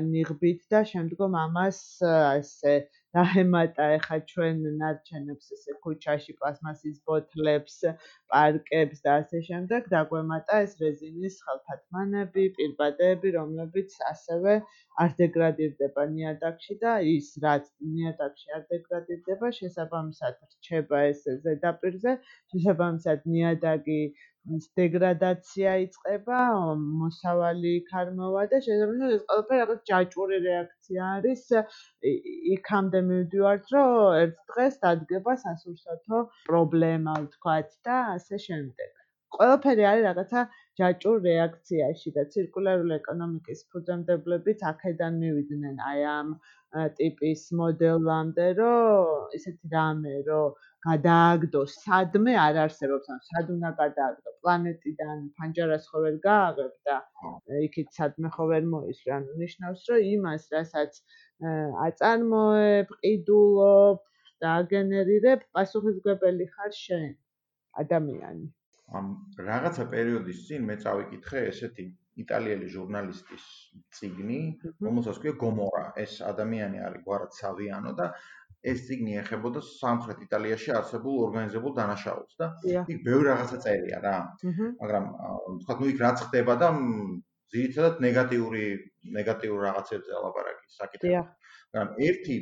ნიღბით 0.09 0.67
და 0.75 0.83
შემდგომ 0.93 1.39
ამას 1.45 1.81
ესე 2.13 2.75
დაემატა 3.17 3.85
ეხა 3.97 4.17
ჩვენ 4.31 4.59
ნარჩენებს 4.81 5.47
ესე 5.57 5.75
ქუჩაში 5.85 6.33
პლასმასის 6.41 6.97
ბოთლებს 7.09 7.77
პარკებს 8.33 8.99
და 9.07 9.15
ასე 9.21 9.41
შემდეგ. 9.49 9.89
დაგვემატა 9.95 10.59
ეს 10.65 10.75
რეზინის 10.83 11.39
ხალხათმანები 11.47 12.45
პირბადეები 12.59 13.33
რომლებიც 13.39 13.97
ასევე 14.13 14.55
არ 15.05 15.11
დეგრადირდება 15.23 16.07
ნიადაგში 16.15 16.79
და 16.85 16.93
ის 17.15 17.29
რაც 17.47 17.73
ნიადაგში 17.97 18.49
არ 18.59 18.65
დეგრადირდება 18.75 19.53
შესაბამისად 19.61 20.41
რჩება 20.53 21.05
ეს 21.13 21.23
ზედაპირზე 21.47 22.17
შესაბამისად 22.53 23.29
ნიადაგი 23.35 24.01
დეგრადაცია 24.81 25.75
იწყება 25.85 26.41
მოსავალი 27.03 27.75
ქარმოვა 27.91 28.45
და 28.53 28.61
შესაბამისად 28.67 29.17
ეს 29.19 29.25
ყველაფერი 29.31 29.63
რაღაც 29.63 29.83
ჯაჭვური 29.93 30.43
რეაქცია 30.49 31.09
არის. 31.17 31.45
იქამდე 32.59 33.03
მივდივართ 33.11 33.75
რომ 33.77 33.97
ერთ 34.23 34.39
დღეს 34.55 34.81
დადგება 34.87 35.39
სასურსათო 35.47 36.23
პრობლემა 36.51 37.19
ვთქვათ 37.27 37.77
და 37.91 37.99
ასე 38.15 38.45
შემდეგ 38.49 38.98
ყველაფერი 39.37 39.85
არის 39.91 40.05
რაღაცა 40.09 40.43
ჯაჭვურ 40.81 41.19
რეაქციაში 41.29 42.11
და 42.17 42.23
ცირკულარული 42.35 42.95
ეკონომიკის 42.97 43.61
ფუძემდებლებიც 43.73 44.65
აქედან 44.71 45.19
მივიდნენ. 45.25 45.77
აი 45.91 46.01
ამ 46.13 46.29
ტიპის 46.99 47.43
მოდელამდე, 47.59 48.47
რომ 48.61 49.37
ისეთი 49.39 49.71
რამე, 49.75 50.15
რომ 50.29 50.57
გადააგდოს 50.87 51.77
სადმე 51.85 52.35
არ 52.47 52.59
არსებობს, 52.65 53.07
ან 53.15 53.23
სად 53.29 53.53
უნდა 53.55 53.71
გადააგდო? 53.79 54.35
პლანეტიდან 54.43 55.23
ფანჯარას 55.39 55.89
ხო 55.93 56.03
ვერ 56.05 56.19
გააღებ 56.27 56.75
და 56.89 56.97
იქით 57.69 57.89
სადმე 57.99 58.29
ხო 58.37 58.45
ვერ 58.53 58.69
მოისვრი, 58.75 59.15
ანუ 59.19 59.39
ნიშნავს, 59.45 59.83
რომ 59.93 60.05
იმას, 60.13 60.45
რასაც 60.57 61.01
აწარმოებ, 61.87 62.95
ყიდულობ 63.01 64.05
და 64.45 64.55
აგენერირებ, 64.61 65.49
პასუხისგებელი 65.57 66.47
ხარ 66.55 66.73
შენ, 66.85 67.11
ადამიანი. 67.85 68.47
ამ 68.97 69.07
რაღაცა 69.49 69.85
პერიოდის 69.93 70.45
წინ 70.49 70.67
მე 70.69 70.77
წავიკითხე 70.85 71.41
ესეთი 71.53 71.85
იტალიელი 72.23 72.69
ჟურნალისტის 72.75 73.45
ციგნი, 73.95 74.39
რომელსაც 74.85 75.21
ქვია 75.23 75.35
გომორა. 75.43 75.85
ეს 76.05 76.19
ადამიანი 76.33 76.79
არის 76.87 77.05
გვარად 77.07 77.33
სავიანო 77.39 77.93
და 78.01 78.07
ეს 78.73 78.87
ციგნი 78.89 79.19
ეხებოდა 79.23 79.61
სამხრეთ 79.67 80.23
იტალიაში 80.27 80.73
არსებულ 80.79 81.19
ორგანიზებულ 81.27 81.75
დანაშაულს 81.79 82.39
და 82.41 82.47
იქ 82.95 83.03
ბევრი 83.07 83.29
რაღაცა 83.31 83.59
წერია 83.67 83.99
რა. 84.07 84.17
მაგრამ 84.83 85.05
თქვა 85.63 85.75
ნუ 85.81 85.91
იქ 85.93 85.99
რაც 86.07 86.25
ხდება 86.27 86.55
და 86.63 86.69
ძირითადად 87.55 88.01
ნეგატიური 88.07 88.65
ნეგატიურ 89.19 89.59
რაღაცებზე 89.69 90.11
ალაპარაკი 90.21 90.67
საკითხი. 90.81 91.13
მაგრამ 91.73 91.91
ერთი 92.09 92.37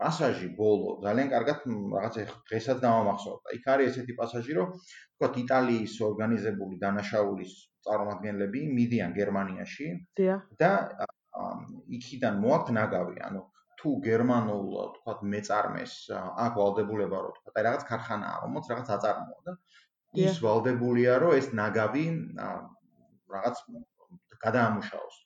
პასაჟი 0.00 0.48
ბოლო 0.58 0.90
ძალიან 1.04 1.28
კარგად 1.34 1.58
რაღაცა 1.68 2.24
დღესაც 2.50 2.78
დამამახსოვრდა. 2.84 3.54
იქ 3.58 3.68
არის 3.74 3.88
ესეთი 3.92 4.14
პასაჟი, 4.20 4.52
რომ 4.58 4.68
თქვათ 5.14 5.38
იტალიის 5.44 5.94
ორგანიზებული 6.08 6.80
დანაშაულის 6.84 7.52
წარმომადგენლები 7.86 8.60
მიდიან 8.78 9.14
გერმანიაში 9.20 9.86
და 10.62 10.72
იქიდან 11.98 12.34
მოაქვთ 12.44 12.68
ნაგავი, 12.78 13.16
ანუ 13.28 13.42
თუ 13.80 13.90
გერმანულ 14.04 14.66
თქვათ 14.96 15.20
მეწარმეს 15.32 15.94
აქ 16.16 16.58
ვალდებულება 16.60 17.20
რო 17.24 17.30
თქვათ 17.38 17.60
აი 17.60 17.64
რაღაც 17.68 17.86
ქარხანაა, 17.90 18.36
რომელიც 18.44 18.66
რაღაც 18.72 18.88
აწარმოა 18.96 19.40
და 19.46 19.54
ის 20.26 20.42
ვალდებულია 20.44 21.16
რომ 21.22 21.32
ეს 21.40 21.48
ნაგავი 21.60 22.04
რაღაც 23.34 23.56
გადაამუშავოს. 24.44 25.16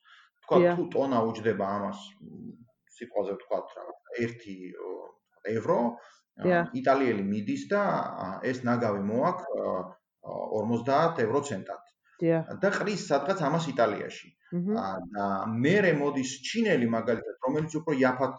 თქვათ 0.44 0.64
თუ 0.78 0.84
ტონა 0.94 1.18
უჯდება 1.30 1.66
ამას 1.78 2.00
სიტყვაზე 2.98 3.36
ვთქვათ 3.38 3.74
რა 3.78 3.84
1 4.24 4.44
ევრო 5.54 5.78
იტალიელი 6.80 7.24
მიდის 7.32 7.66
და 7.70 7.82
ეს 8.50 8.62
ნაგავი 8.68 9.02
მოაქვს 9.10 9.44
50 10.24 11.20
ევრო 11.26 11.40
ცენტად. 11.50 11.82
და 12.62 12.70
ყრის 12.78 13.02
სადღაც 13.10 13.42
ამას 13.48 13.68
იტალიაში. 13.74 14.28
და 14.54 15.26
მერე 15.50 15.92
მოდის 15.98 16.30
ჩინელი 16.46 16.86
მაგალითად, 16.94 17.36
რომელიც 17.46 17.72
უფრო 17.80 17.92
იაფად 18.02 18.34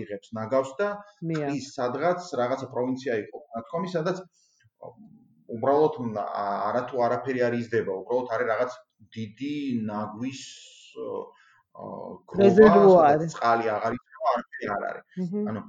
იღებს 0.00 0.28
ნაგავს 0.38 0.70
და 0.80 0.88
ყრის 1.20 1.66
სადღაც 1.76 2.20
რაღაცა 2.40 2.66
პროვინცია 2.72 3.14
იყო. 3.24 3.38
თქომი 3.68 3.88
სადაც 3.96 4.22
უბრალოდ 5.56 5.94
არათუ 6.68 7.04
არაფერი 7.08 7.40
არ 7.48 7.54
იზრდება, 7.60 7.92
უბრალოდ 8.00 8.32
არის 8.36 8.48
რაღაც 8.52 8.72
დიდი 9.16 9.56
ნაგვის 9.92 10.42
რეზერვუარი. 12.42 13.28
წყალი 13.34 13.70
აღარ 13.76 13.97
არაფერი 14.38 14.72
არ 14.76 14.88
არის. 14.90 15.04
ანუ 15.52 15.62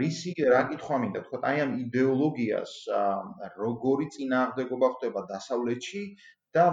რისი 0.00 0.32
რა 0.52 0.62
კითხვა 0.70 0.96
მინდა 1.02 1.20
თქვა 1.26 1.38
აი 1.50 1.60
ამ 1.64 1.70
იდეოლოგიას 1.82 2.72
როგორი 3.60 4.08
წინააღმდეგობა 4.16 4.90
ხდება 4.96 5.22
დასავლეთში 5.30 6.02
და 6.58 6.66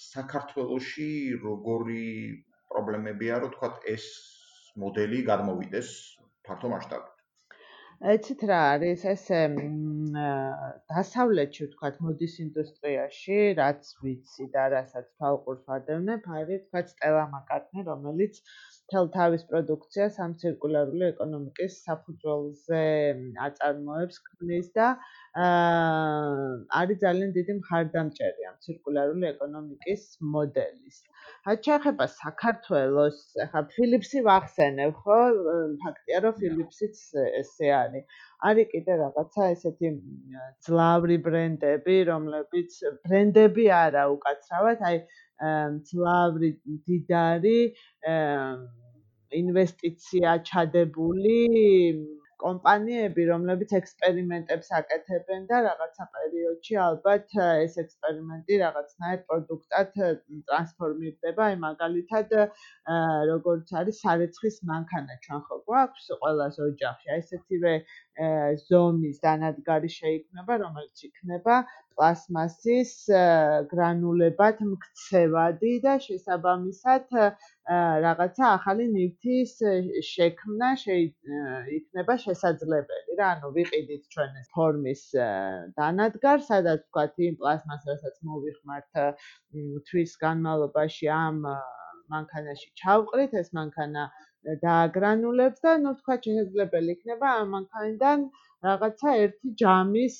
საქართველოში 0.00 1.10
როგორი 1.44 2.06
პრობლემებია 2.72 3.38
რომ 3.44 3.54
თქვა 3.54 3.70
ეს 3.94 4.08
მოდელი 4.82 5.22
გადმოვიდეს 5.30 5.92
ფართო 6.48 6.72
მასშტაბით 6.74 7.14
ეცით 8.14 8.42
რა 8.48 8.58
არის 8.72 9.04
ესე 9.12 9.38
დასავლეთში 10.90 11.64
ვთქვათ 11.68 11.96
მოდის 12.06 12.34
ინდუსტრიაში 12.44 13.38
რაც 13.60 13.88
ვიცი 14.02 14.46
და 14.54 14.66
რასაც 14.74 15.08
თვალყურს 15.14 15.64
ვადევნებ 15.70 16.28
არის 16.40 16.60
ვთქვათ 16.66 16.92
სტელა 16.94 17.24
მაკარტნი 17.32 17.86
რომელიც 17.88 18.38
თელ 18.92 19.08
თავის 19.14 19.42
პროდუქციას 19.50 20.14
ამ 20.24 20.34
ცირკულარული 20.40 21.04
ეკონომიკის 21.10 21.74
საფუძველზე 21.88 22.82
აწარმოებს 23.46 24.20
ქმნის 24.28 24.70
და 24.78 24.86
არის 26.80 27.02
ძალიან 27.04 27.34
დიდი 27.36 27.56
მხარდამჭერი 27.58 28.48
ამ 28.50 28.56
ცირკულარული 28.64 29.28
ეკონომიკის 29.32 30.06
მოდელის. 30.36 31.02
რაც 31.48 31.68
შეეხება 31.68 32.06
საქართველოს, 32.14 33.18
ახლა 33.44 33.62
ფილიპსი 33.74 34.24
ვახსენებ, 34.28 34.96
ხო? 35.04 35.18
ფაქტია, 35.84 36.18
რომ 36.24 36.34
ფილიპსიც 36.40 36.96
ესე 37.42 37.68
არის. 37.82 38.04
არის 38.48 38.66
კიდე 38.72 38.96
რაღაცა 39.04 39.48
ესეთი 39.54 39.88
ძლავრი 40.64 41.16
ბრენდები, 41.28 41.96
რომლებიც 42.10 42.80
ბრენდები 43.04 43.64
არა 43.84 44.04
უკაცრავად, 44.16 44.84
აი 44.90 44.96
ძლავრი 45.38 46.50
დიდარი 46.88 47.58
ინვესტიცია 49.42 50.38
ჩადებული 50.50 51.40
კომპანიები, 52.38 53.22
რომლებიც 53.28 53.72
ექსპერიმენტებს 53.78 54.68
აკეთებენ 54.78 55.46
და 55.50 55.58
რაღაცა 55.66 56.04
პერიოდში 56.16 56.76
ალბათ 56.84 57.34
ეს 57.44 57.74
ექსპერიმენტი 57.82 58.58
რაღაცნაირ 58.62 59.24
პროდუქტად 59.30 59.90
ტრანსფორმირდება, 59.96 61.48
აი 61.48 61.56
მაგალითად 61.64 62.36
როგორც 63.32 63.74
არის 63.82 64.00
სარეცხის 64.04 64.60
მანქანა. 64.70 65.18
ჩვენ 65.26 65.42
ხო 65.48 65.58
გვაქვს 65.66 66.06
ყველას 66.22 66.60
ოჯახში, 66.68 67.10
აი 67.16 67.24
ესეთივე 67.24 67.74
ზომის 68.68 69.18
დანადგარი 69.26 69.90
შეიქმნება, 69.98 70.62
რომელიც 70.64 71.06
იქნება 71.10 71.54
პლასმასის 71.98 72.90
გრანულებად 73.70 74.60
მქცევადი 74.72 75.72
და 75.84 75.94
შესაბამისად 76.04 77.16
რაღაცა 78.04 78.44
ახალი 78.58 78.86
ნივთის 78.92 79.54
შექმნა 80.10 80.70
იქნება 81.78 82.16
შესაძლებელი 82.24 83.18
რა, 83.18 83.32
ანუ 83.34 83.50
ვიყიდით 83.58 84.06
ჩვენ 84.14 84.38
ეს 84.42 84.48
ფორმის 84.54 85.02
დანადგარ, 85.80 86.46
სადაც 86.50 86.86
ვთქვათ 86.86 87.20
იმ 87.28 87.34
პლასმასასაც 87.42 88.22
მოვიხმართ 88.30 89.02
თვის 89.90 90.16
განმავლობაში 90.22 91.12
ამ 91.18 91.42
მანქანაში 92.14 92.68
ჩავყრით, 92.80 93.34
ეს 93.42 93.50
მანქანა 93.58 94.08
დააგრანულებს 94.64 95.64
და 95.64 95.72
ნუ 95.84 95.94
თქვა 96.00 96.14
შესაძლებელი 96.26 96.94
იქნება 96.96 97.32
ამ 97.40 97.48
მანქანიდან 97.56 98.28
რაღაცა 98.66 99.10
ერთი 99.22 99.50
ჯამის 99.60 100.14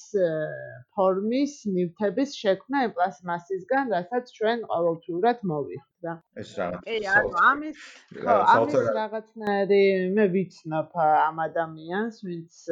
ფორმის 0.95 1.55
ნივთების 1.77 2.35
შექმნა 2.39 2.83
იმ 2.87 2.93
პლასმასისგან, 2.99 3.91
რასაც 3.95 4.31
ჩვენ 4.37 4.63
ყოველთვიურად 4.73 5.43
მოვიხთ 5.53 6.07
რა. 6.07 6.15
ეს 6.43 6.53
რაღაც. 6.61 6.85
კი, 6.87 6.99
ანუ 7.15 7.33
ამის 7.51 7.81
ხო, 8.23 8.37
ამის 8.55 8.77
რაღაცნაირი 8.99 9.83
მე 10.19 10.27
ვიცნობ 10.37 10.95
ამ 11.03 11.43
ადამიანს, 11.49 12.23
ვინც 12.29 12.63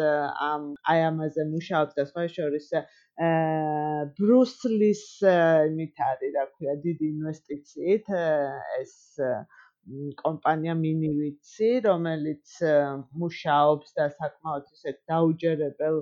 ამ 0.51 0.71
აი 0.95 1.01
ამაზე 1.11 1.49
მუშაობს 1.51 1.99
და 1.99 2.07
სხვა 2.13 2.27
შორის 2.37 2.71
აა 2.79 2.87
ბრუსლის 4.21 5.05
იმით 5.27 5.97
არის, 6.11 6.33
რა 6.39 6.45
ქვია, 6.55 6.75
დიდი 6.87 7.07
ინვესტიციით 7.17 8.07
ეს 8.79 8.95
კომპანია 10.23 10.75
მინივიცი, 10.81 11.71
რომელიც 11.87 12.55
მუშაობს 13.23 13.95
და 13.99 14.07
საკმაოდ 14.14 14.66
ისეთ 14.76 14.99
დაუჯერებელ 15.12 15.99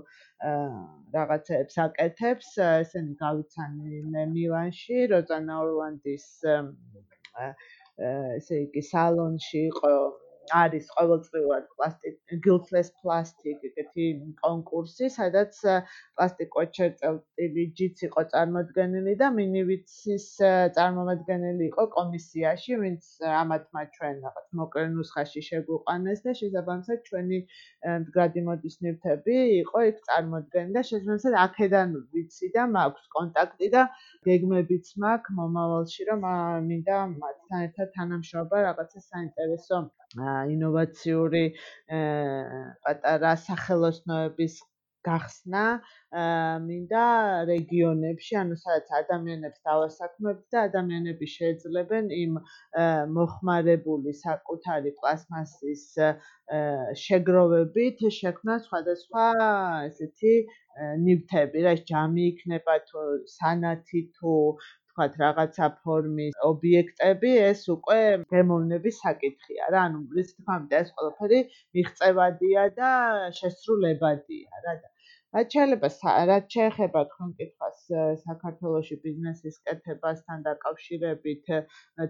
რაღაცებს 1.16 1.78
აკეთებს, 1.86 2.50
ესენი 2.68 3.16
გავიცანი 3.20 4.02
მე 4.14 4.24
მილანში, 4.32 5.00
როზანა 5.14 5.60
ორლანდის 5.66 6.28
ესე 8.04 8.60
იგი 8.66 8.82
სალონში 8.90 9.66
იყო 9.70 9.94
არის 10.52 10.88
ყოველწლიურად 10.96 11.64
პლასტიკ 11.76 12.34
giltless 12.44 12.90
plastic 13.02 13.64
ეგეთი 13.68 14.06
კონკურსი, 14.42 15.08
სადაც 15.16 15.56
პლასტიკოჩერწევი 16.16 17.64
ჯიც 17.78 18.02
იყო 18.08 18.24
წარმოდგენილი 18.32 19.14
და 19.22 19.30
მინივიცის 19.38 20.26
წარმომადგენელი 20.76 21.64
იყო 21.70 21.84
კომისიაში, 21.96 22.78
ვინც 22.84 23.02
ამათმა 23.40 23.82
ჩვენ 23.96 24.14
რაღაც 24.26 24.46
მოკლე 24.60 24.84
ნუსხაში 24.96 25.40
შეგვიყვანეს 25.48 26.24
და 26.26 26.36
შესაბამისად 26.40 26.98
ჩვენი 27.08 27.38
მდგრადი 28.04 28.40
მოდის 28.48 28.76
ნივთები 28.84 29.38
იყო 29.64 29.84
იქ 29.90 30.02
წარმოდგენილი 30.08 30.76
და 30.78 30.82
შესაბამისად 30.90 31.38
აქედან 31.44 31.96
ვიცი 32.14 32.52
და 32.58 32.68
მაქვს 32.76 33.10
კონტაქტი 33.16 33.68
და 33.76 33.82
გეგმებიც 34.28 34.94
მაქვს 35.04 35.36
მომავალში 35.40 36.08
რომ 36.10 36.28
მინდა 36.68 36.98
მათთან 37.16 37.66
ერთად 37.68 37.94
თანამშრომლობა 37.98 38.62
რაღაცა 38.68 39.00
საინტერესო 39.10 39.82
ინოვაციური 40.54 41.44
პატარა 42.84 43.34
სახელოსნოების 43.48 44.62
გახსნა 45.04 45.62
მინდა 46.64 47.04
რეგიონებში, 47.50 48.36
ანუ 48.42 48.56
სადაც 48.60 48.92
ადამიანებს 48.98 49.60
დავასაქმებთ 49.68 50.44
და 50.54 50.62
ადამიანები 50.68 51.28
შეეძლებენ 51.32 52.08
იმ 52.18 52.38
მოხმარებული 53.16 54.14
საკუთარი 54.20 54.94
პლასმასის 55.00 55.84
შეგროვებით 57.04 58.04
შექმნა 58.20 58.56
სხვადასხვა 58.68 59.26
ესეთი 59.90 60.34
ნივთები, 61.04 61.66
რა 61.68 61.74
ჯამი 61.92 62.24
იქნება 62.32 62.78
თუ 62.88 63.04
სანათი 63.36 64.02
თუ 64.16 64.38
თქვათ 64.94 65.14
რაღაცა 65.20 65.68
ფორმის 65.84 66.40
ობიექტები 66.48 67.30
ეს 67.44 67.62
უკვე 67.74 68.00
გემოვნების 68.32 69.00
საკითხია 69.04 69.70
რა 69.74 69.84
ანუ 69.90 70.02
რის 70.18 70.34
თქმამდე 70.38 70.80
ეს 70.80 70.92
ყველაფერი 70.98 71.40
მიღწევადია 71.78 72.66
და 72.80 72.90
შესრულებადია 73.42 74.62
რა 74.66 74.74
და 74.82 74.92
რაც 75.34 75.54
შეიძლება 75.56 76.14
რაც 76.30 76.54
შეეხება 76.56 77.00
თქვენ 77.10 77.30
კითხვას 77.38 77.78
საქართველოსი 78.22 78.98
ბიზნესის 79.06 79.56
კეთებასთან 79.66 80.44
დაკავშირებით 80.46 81.50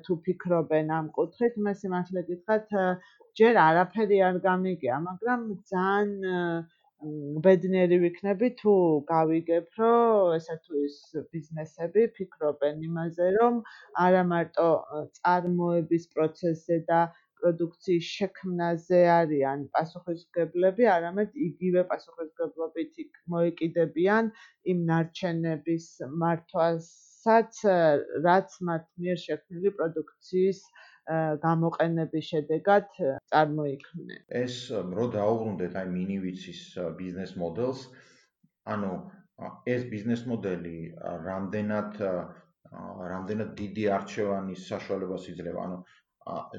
თუ 0.09 0.17
ფიქრობენ 0.27 0.93
ამ 0.99 1.09
კუთხით 1.19 1.57
მე 1.69 1.75
სიმართლე 1.81 2.25
გითხრათ 2.29 2.77
ჯერ 3.41 3.61
არაფერი 3.65 4.19
არ 4.29 4.41
გამიგია 4.49 4.99
მაგრამ 5.09 5.47
ძალიან 5.73 6.13
ბედნიერი 7.45 7.97
ვიქნები 8.03 8.49
თუ 8.61 8.73
გავიგებ, 9.09 9.67
რომ 9.81 10.35
ესა 10.37 10.55
თუ 10.67 10.85
ის 10.89 10.97
ბიზნესები 11.35 12.05
ფიქრობენ 12.19 12.81
იმაზე, 12.89 13.27
რომ 13.39 13.59
არა 14.05 14.23
მარტო 14.31 14.69
წარმოების 15.19 16.07
პროცესზე 16.15 16.79
და 16.91 17.01
პროდუქციის 17.41 18.07
შექმნაზე 18.19 19.01
არიან 19.15 19.67
პასუხისმგებლები, 19.77 20.89
არამედ 20.95 21.35
იგივე 21.49 21.83
პასუხისმგებლობით 21.91 23.03
იქ 23.05 23.21
მოეკიდებიან 23.35 24.31
იმ 24.75 24.79
ნარჩენების 24.93 25.89
მართვასაც, 26.25 27.61
რაც 28.29 28.57
მათ 28.71 28.89
მიერ 29.05 29.23
შექმნილი 29.27 29.75
პროდუქციის 29.81 30.65
გამოყენების 31.45 32.25
შედეგად 32.33 32.87
წარმოიქმნა. 33.33 34.17
ეს 34.43 34.55
რო 34.99 35.07
დაუბრუნდეთ 35.17 35.77
აი 35.81 35.89
მინივიცის 35.99 36.61
ბიზნეს 37.01 37.37
მოდელს, 37.43 37.83
ანუ 38.75 38.93
ეს 39.75 39.83
ბიზნეს 39.93 40.25
მოდელი 40.31 40.77
რამდენად 41.29 42.01
რამდენად 43.15 43.51
დიდი 43.59 43.85
არჩევანის 43.97 44.63
საშუალებას 44.71 45.29
იძლევა, 45.33 45.67
ანუ 45.67 45.79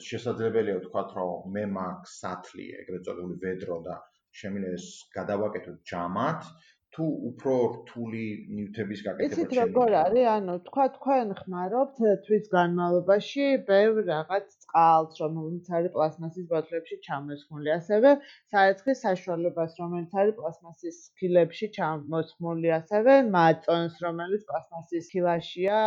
შესაძლებელია 0.07 0.75
ვთქვათ, 0.79 1.15
რომ 1.17 1.49
მე 1.55 1.63
მაქვს 1.77 2.13
სათლი, 2.21 2.65
ეგრეთ 2.81 3.07
წოდებული 3.07 3.39
ვედრო 3.43 3.77
და 3.87 3.95
შემიძლია 4.41 4.77
ეს 4.77 4.87
გადავაკეთოთ 5.15 5.77
ჯამად, 5.91 6.47
თუ 6.95 7.05
უფრო 7.29 7.53
რთული 7.75 8.25
ნივთების 8.57 8.99
გაკეთება 9.05 9.27
შეიძლება. 9.27 9.45
იცით 9.45 9.55
როგორ 9.59 9.95
არის? 10.01 10.27
ანუ 10.33 10.53
თქვა 10.67 10.85
თქვენ 10.97 11.33
ხმარობთ 11.39 11.97
თვის 12.27 12.45
განმავლობაში 12.53 13.47
ბევრ 13.69 13.97
რაღაც 14.09 14.45
წყალს, 14.63 15.19
რომელიც 15.23 15.65
არის 15.79 15.91
პლასმასის 15.95 16.45
ბოთლებში 16.51 16.95
ჩამოსხმული. 17.07 17.69
ასევე 17.75 18.13
საერთის 18.55 19.03
საშუალებას, 19.07 19.75
რომელიც 19.81 20.11
არის 20.21 20.37
პლასმასის 20.39 20.97
ფილებში 21.19 21.67
ჩამოსხმული, 21.79 22.69
ასევე 22.79 23.13
მაწონს, 23.37 23.99
რომელიც 24.07 24.47
პლასმასის 24.51 25.11
ფილაშია, 25.15 25.81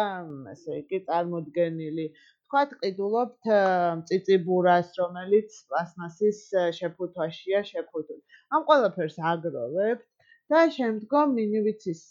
ესე 0.57 0.73
იგი, 0.83 0.99
წარმოდგენილი. 1.09 2.07
თქვათ 2.49 2.71
ყიდულობთ 2.85 3.49
ციციბურას, 4.09 4.92
რომელიც 5.01 5.59
პლასმასის 5.73 6.38
შეფუთვაშია 6.79 7.64
შეფუთული. 7.73 8.23
ამ 8.53 8.62
ყველაფერს 8.68 9.18
აგროვებთ 9.33 10.07
და 10.53 10.61
შემდგომ 10.75 11.33
მინივიცის 11.39 12.03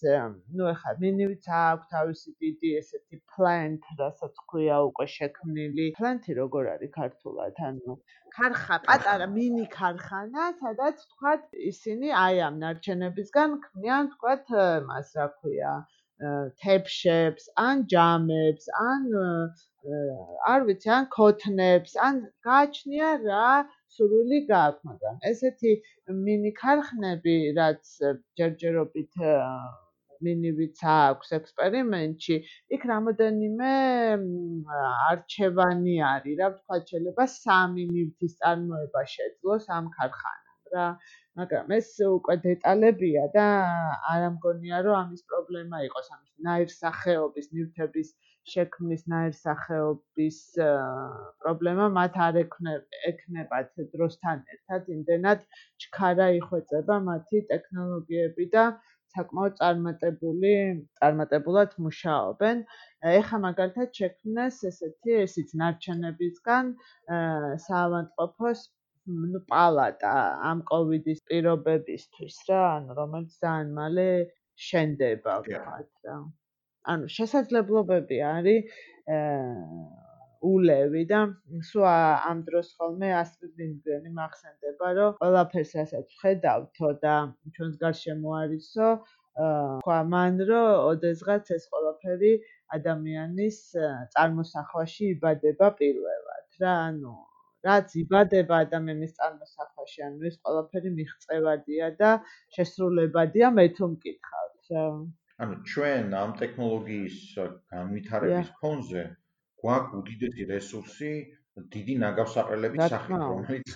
ნუ 0.57 0.65
ეხლა 0.71 0.91
მინივიც 1.03 1.47
აქვს 1.59 1.87
თავისი 1.93 2.33
დიდი 2.43 2.73
ესეთი 2.79 3.17
plant, 3.33 3.87
რასაც 4.01 4.35
ქვია 4.51 4.77
უკვე 4.89 5.07
შექმნილი. 5.13 5.87
plant-ი 5.97 6.37
როგორ 6.41 6.69
არის 6.73 6.93
ქართულად? 6.99 7.61
ანუ 7.69 7.97
ქარხა, 8.37 8.77
პატარა 8.85 9.27
მინი 9.33 9.65
ქარხანა, 9.77 10.45
სადაც 10.61 11.05
თქვათ 11.11 11.59
ისინი 11.71 12.13
აი 12.23 12.41
ამ 12.49 12.61
ნარჩენებისგან 12.65 13.59
ქმნიან 13.65 14.11
თქვათ 14.13 14.57
მას 14.91 15.15
რა 15.17 15.27
ქვია 15.39 15.73
თეფშებს, 16.61 17.43
ან 17.63 17.85
ჯამებს, 17.93 18.69
ან 18.83 19.03
არ 20.51 20.61
ვიცი, 20.67 20.89
ან 20.97 21.05
ქოთნებს, 21.15 21.93
ან 22.07 22.21
გააჩნია 22.47 23.09
რა 23.25 23.49
სურვილი 23.95 24.39
გააქვს, 24.51 24.87
მაგრამ 24.89 25.19
ესეთი 25.31 25.73
მინი 26.25 26.51
ქარხნები, 26.61 27.35
რაც 27.59 27.93
ჯერჯერობით 28.41 29.21
მინივიც 30.25 30.81
აქვს 30.93 31.33
ექსპერიმენტში, 31.37 32.35
იქ 32.73 32.81
რამოდენიმე 32.91 33.73
არჩევანი 35.11 35.95
არის, 36.11 36.37
რა 36.41 36.47
ვთქვა, 36.55 36.79
შეიძლება 36.89 37.27
სამი 37.37 37.85
ნივთის 37.93 38.33
წარმოება 38.41 39.03
შეძლოს 39.13 39.69
ამ 39.77 39.93
ქარხანამ 39.97 40.73
რა. 40.73 40.87
მაგრამ 41.39 41.73
ეს 41.77 41.89
უკვე 42.05 42.35
დეტალებია 42.43 43.25
და 43.35 43.45
არ 44.13 44.23
ამგონია 44.29 44.77
რომ 44.87 44.95
ამის 44.99 45.21
პრობლემა 45.31 45.81
იყოს 45.87 46.07
ამის 46.15 46.33
ნაირსახეობის 46.47 47.51
ნივთების 47.57 48.09
შექმნის 48.53 49.03
ნაირსახეობის 49.13 50.39
პრობლემა 51.43 51.87
მათ 51.99 52.19
არ 52.27 52.41
ექნებათ 52.43 53.81
დროსთან 53.95 54.43
ერთად 54.57 54.91
იმდენად 54.97 55.43
ჩქარა 55.85 56.27
იხვეწება 56.41 56.99
მათი 57.09 57.43
ტექნოლოგიები 57.53 58.49
და 58.57 58.65
საკმაოდ 59.15 59.53
წარმატებული 59.59 60.53
წარმატებულად 60.99 61.75
მუშაობენ. 61.83 62.63
ეხა 63.11 63.37
მაგალითად 63.45 63.99
შექმნეს 63.99 64.57
ესეთი 64.69 65.15
ესიც 65.25 65.53
ნარჩენებისგან 65.61 66.73
საავადმყოფოს 67.67 68.65
ნუ 69.07 69.39
პალატა 69.51 70.13
ამ 70.49 70.63
კოვიდის 70.71 71.21
პირობებისთვის 71.29 72.37
რა, 72.49 72.63
ანუ 72.77 72.97
რომელიც 72.99 73.37
ძალიან 73.43 73.69
მალე 73.77 74.07
შენდება 74.67 75.35
ვთქვათ 75.43 75.89
რა. 76.07 76.17
ანუ 76.93 77.11
შესაძლებლობები 77.17 78.17
არის 78.31 78.61
ულევი 80.51 81.03
და 81.11 81.19
სულ 81.69 81.85
ამ 82.31 82.41
დროს 82.47 82.67
ხოლმე 82.79 83.09
ასტრიდგენი 83.21 84.11
მახსენდება, 84.17 84.87
რომ 84.97 85.15
ყველაფერს 85.21 85.71
რასაც 85.79 86.17
ხედავთო 86.21 86.91
და 87.05 87.15
ჩვენს 87.55 87.79
გარშემო 87.83 88.35
არისო, 88.41 88.89
თქვა 89.37 89.99
მან, 90.13 90.43
რომ 90.49 90.67
ოდესღაც 90.91 91.51
ეს 91.57 91.65
ყველაფერი 91.71 92.33
ადამიანის 92.77 93.57
წარმოსახვაში 94.13 95.09
იბადება 95.15 95.71
პირველად 95.81 96.61
რა, 96.61 96.75
ანუ 96.91 97.15
რაც 97.65 97.95
იბადება 98.01 98.59
ადამიანის 98.65 99.13
წარმოსახვაში, 99.17 99.99
ანუ 100.07 100.27
ეს 100.29 100.35
ყველაფერი 100.43 100.89
მიღწევადია 100.97 101.87
და 102.01 102.11
შესრულებადია, 102.57 103.47
მე 103.57 103.65
თუ 103.77 103.85
მკითხავთ. 103.93 104.73
ანუ 105.43 105.55
ჩვენ 105.71 106.05
ამ 106.21 106.31
ტექნოლოგიის 106.41 107.17
განვითარების 107.73 108.49
ფონზე 108.61 109.03
გვაქვს 109.63 109.97
უდიდესი 109.99 110.43
რესურსი, 110.53 111.11
დიდი 111.73 111.93
ნაგავსაყრელების 112.05 112.89
სახით, 112.93 113.21
რომელიც 113.21 113.69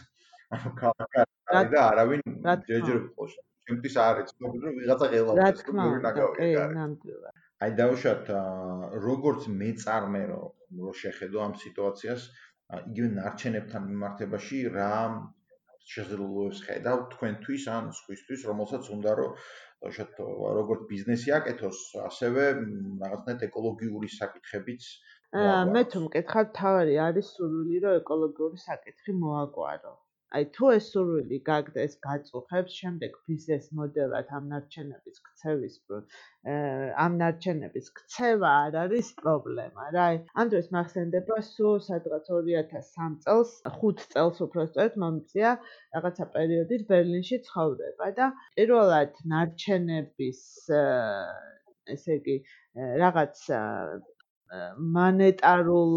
ანუ 0.58 0.70
ქალკაცი 0.82 1.70
და 1.74 1.80
არავინ 1.92 2.22
ჯერჯერ 2.70 3.00
ყოს. 3.16 3.34
ჩემთვის 3.70 3.96
არის 4.04 4.34
ცნობილი, 4.36 4.64
რომ 4.68 4.76
ვიღაცა 4.82 5.08
ღელავს 5.14 5.38
ეს 5.48 5.62
ნაგავი. 6.06 6.36
კი, 6.38 6.50
ნამდვილად. 6.78 7.36
აი 7.62 7.72
დაუშვათ 7.78 8.30
როგორც 9.06 9.42
მეწარმე 9.62 10.24
რომ 10.32 10.94
შეხედო 11.02 11.44
ამ 11.46 11.54
სიტუაციას, 11.64 12.22
იგივე 12.80 13.10
ნარჩენებთან 13.18 13.88
მიმართებაში 13.92 14.60
რა 14.76 14.92
შესაძლებლობებს 15.92 16.60
ხედავ 16.68 17.00
თქვენთვის 17.14 17.64
ან 17.76 17.90
სხვისთვის, 18.00 18.46
რომელსაც 18.52 18.90
უნდა 18.96 19.16
რომ 19.22 19.32
შეთ 19.98 20.20
როგორც 20.60 20.82
ბიზნესი 20.92 21.34
აკეთოს, 21.38 21.80
ასევე 22.10 22.44
რაღაცნაირად 22.54 23.48
ეკოლოგიური 23.50 24.12
საკითხებიც 24.18 24.92
მე 25.74 25.82
თუ 25.92 26.00
მკითხავ, 26.06 26.48
თავი 26.56 26.96
არის 27.08 27.28
სურვილი 27.36 27.78
რომ 27.84 27.94
ეკოლოგიური 28.02 28.58
საკითხი 28.64 29.14
მოაგვარო. 29.20 29.94
აი 30.38 30.46
თუ 30.56 30.68
ეს 30.74 30.86
სურვილი 30.92 31.38
გაგდეს 31.48 31.96
გაწუხებს 32.06 32.76
შემდეგ 32.82 33.16
ბიზნეს 33.30 33.66
მოდელად 33.80 34.30
ამ 34.38 34.46
ნარჩენების 34.52 35.18
ქცევის 35.26 35.76
ამ 37.06 37.18
ნარჩენების 37.22 37.90
ქცევა 37.98 38.52
არ 38.68 38.78
არის 38.84 39.10
პრობლემა 39.20 39.88
რა. 39.96 40.06
აი 40.12 40.22
ამ 40.44 40.54
დროს 40.54 40.70
მახსენდება 40.76 41.40
სულ 41.50 41.78
სადღაც 41.88 42.32
2003 42.38 43.20
წელს 43.26 43.52
5 43.82 44.08
წელს 44.16 44.42
უბრალოდ 44.48 44.98
მომწია 45.04 45.52
რაღაცა 45.98 46.30
პერიოდით 46.38 46.88
ბერლინში 46.94 47.42
ცხოვრება 47.50 48.08
და 48.22 48.32
პირველად 48.56 49.22
ნარჩენების 49.36 50.42
ესე 51.98 52.18
იგი 52.22 52.38
რაღაც 53.04 53.44
მონეტარულ 54.96 55.94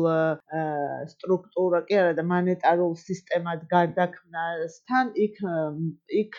სტრუქტურა 1.13 1.81
კი 1.89 1.97
არა 2.03 2.13
და 2.19 2.25
მონეტარულ 2.33 2.93
სისტემად 3.01 3.65
გარდაქმნასთან 3.73 5.11
იქ 5.27 5.41
იქ 6.21 6.39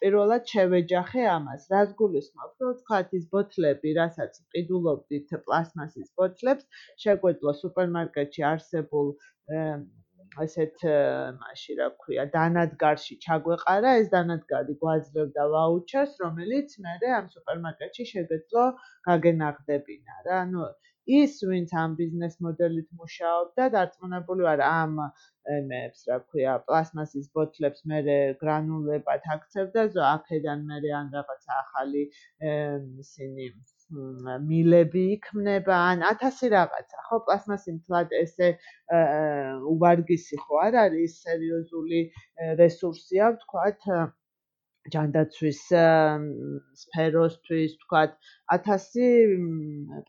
პირველად 0.00 0.50
შევეჯახე 0.52 1.24
ამას. 1.36 1.68
რაც 1.74 1.94
გულისხმობს, 2.00 2.56
რომ 2.64 2.74
თქვათ 2.80 3.14
ის 3.18 3.24
ბოთლები, 3.34 3.94
რასაც 4.00 4.42
ყიდულობდით 4.54 5.34
პლასმასის 5.46 6.08
ბოთლებს, 6.20 6.84
შეგვეძლო 7.04 7.54
სუპერმარკეტში 7.62 8.46
არსებულ 8.52 9.14
ასეთ 10.44 10.84
მასში 11.38 11.74
რა 11.78 11.88
ქვია, 12.00 12.24
დანადგარში 12.34 13.16
ჩაგვეყარა, 13.24 13.94
ეს 14.00 14.10
დანადგარი 14.14 14.76
გვაძლევდა 14.82 15.46
ვაუჩერს, 15.54 16.12
რომელიც 16.24 16.76
მე 16.84 16.92
ამ 17.18 17.26
სუპერმარკეტში 17.34 18.04
შეგეძლო 18.12 18.64
გაგენახდებინა 19.10 20.14
რა. 20.26 20.36
ანუ 20.46 20.68
ის 21.18 21.34
ვინც 21.50 21.74
ამ 21.82 21.96
ბიზნეს 22.00 22.36
მოდელით 22.46 22.88
მუშაობდა 23.00 23.68
დარწმუნებული 23.74 24.46
ვარ 24.46 24.62
ამ 24.66 24.94
ემებს 25.56 26.06
რა 26.10 26.18
ქვია 26.28 26.54
პლასმასის 26.68 27.26
ბოთლებს 27.36 27.84
მე 27.92 28.00
გრანულებად 28.42 29.28
აქცევდა 29.34 29.86
ზო 29.96 30.06
აქედან 30.10 30.64
მე 30.70 30.80
ან 31.00 31.12
რაღაცა 31.16 31.58
ახალი 31.64 32.04
ისინი 33.04 33.50
მილები 34.50 35.02
იქმნება 35.16 35.76
ან 35.90 36.02
1000 36.08 36.50
რაღაცა. 36.54 36.98
ხო 37.08 37.16
პლასმასი 37.26 37.70
მთლად 37.78 38.14
ესე 38.22 38.48
უვარგისი 39.72 40.36
ხო 40.44 40.62
არ 40.66 40.78
არის 40.84 41.16
სერიოზული 41.26 42.00
რესურსია 42.60 43.32
ვთქვათ 43.34 43.90
ჯანდაცვის 44.88 45.60
სფეროსთვის, 46.82 47.74
თქვათ, 47.82 48.14
1000 48.54 49.34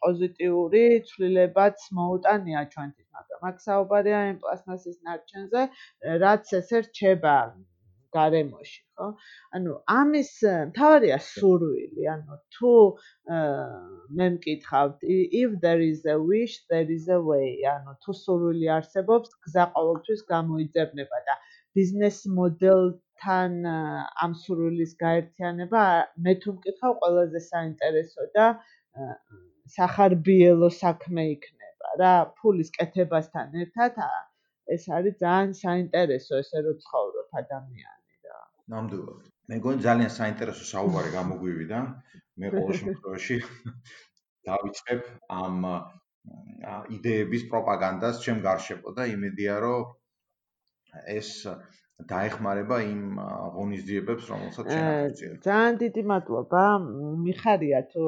პოზიტიური 0.04 0.84
ცვლილებაც 1.10 1.84
მოუტანია 1.98 2.62
ჩვენთვის, 2.76 3.10
მაგრამ 3.18 3.50
აქ 3.52 3.58
საუბარია 3.66 4.22
იმ 4.32 4.38
პლასმასის 4.46 4.98
ნარჩენზე, 5.10 5.62
რაც 6.24 6.56
ესე 6.62 6.82
რჩება 6.88 7.36
გარემოში, 8.16 8.80
ხო? 9.00 9.08
ანუ 9.58 9.76
ამის 9.92 10.32
თავარია 10.78 11.20
სურვილი, 11.28 12.08
ანუ 12.16 12.40
თუ 12.56 12.74
მე 14.20 14.28
მკითხავთ, 14.36 15.06
if 15.42 15.60
there 15.64 15.84
is 15.84 16.04
a 16.16 16.18
wish, 16.20 16.56
there 16.72 16.90
is 16.98 17.08
a 17.08 17.20
way, 17.20 17.64
ანუ 17.76 17.96
თუ 18.04 18.12
სურვილი 18.24 18.68
არსებობს, 18.78 19.32
გზა 19.48 19.66
ყოველთვის 19.76 20.22
გამოიძებნება 20.34 21.18
და 21.28 21.40
ბიზნეს 21.76 22.20
მოდელ 22.40 22.84
თან 23.22 23.58
ამ 24.26 24.36
სურვილის 24.44 24.94
გაერთიანება 25.04 25.84
მე 26.28 26.34
თუ 26.44 26.56
მკითხავ 26.58 26.94
ყველაზე 27.04 27.42
საინტერესო 27.48 28.28
და 28.38 28.48
სახარბიელო 29.76 30.70
საქმე 30.78 31.26
იქნება 31.36 31.96
რა 32.02 32.14
ფულის 32.42 32.72
კეთებასთან 32.78 33.58
ერთად 33.66 34.02
ეს 34.76 34.88
არის 34.98 35.16
ძალიან 35.24 35.54
საინტერესო 35.62 36.40
ესე 36.44 36.64
რომ 36.66 36.78
ცხოვრობ 36.84 37.40
ადამიანი 37.42 38.14
რა. 38.28 38.40
ნამდვილად. 38.74 39.30
მე 39.50 39.56
მგონი 39.62 39.86
ძალიან 39.88 40.12
საინტერესო 40.18 40.68
საუბარი 40.74 41.10
გამოგვივიდა. 41.18 41.80
მე 42.42 42.52
ყოველ 42.56 42.78
შემთხვევაში 42.82 43.38
დავიწყებ 44.50 45.02
ამ 45.42 45.58
იდეების 46.98 47.44
პროპაგანდას 47.52 48.22
ჩემ 48.26 48.40
გარშემო 48.48 48.94
და 48.98 49.04
იმედია 49.16 49.58
რომ 49.66 49.82
ეს 51.18 51.30
დაეხმარება 52.10 52.78
იმ 52.88 53.02
ღონისძიებებს, 53.56 54.24
რომელსაც 54.34 54.66
შენ 54.74 54.86
აღწევ. 54.92 55.34
ძალიან 55.48 55.76
დიდი 55.84 56.04
მადლობა. 56.12 56.64
მიხარია 57.26 57.82
თუ 57.94 58.06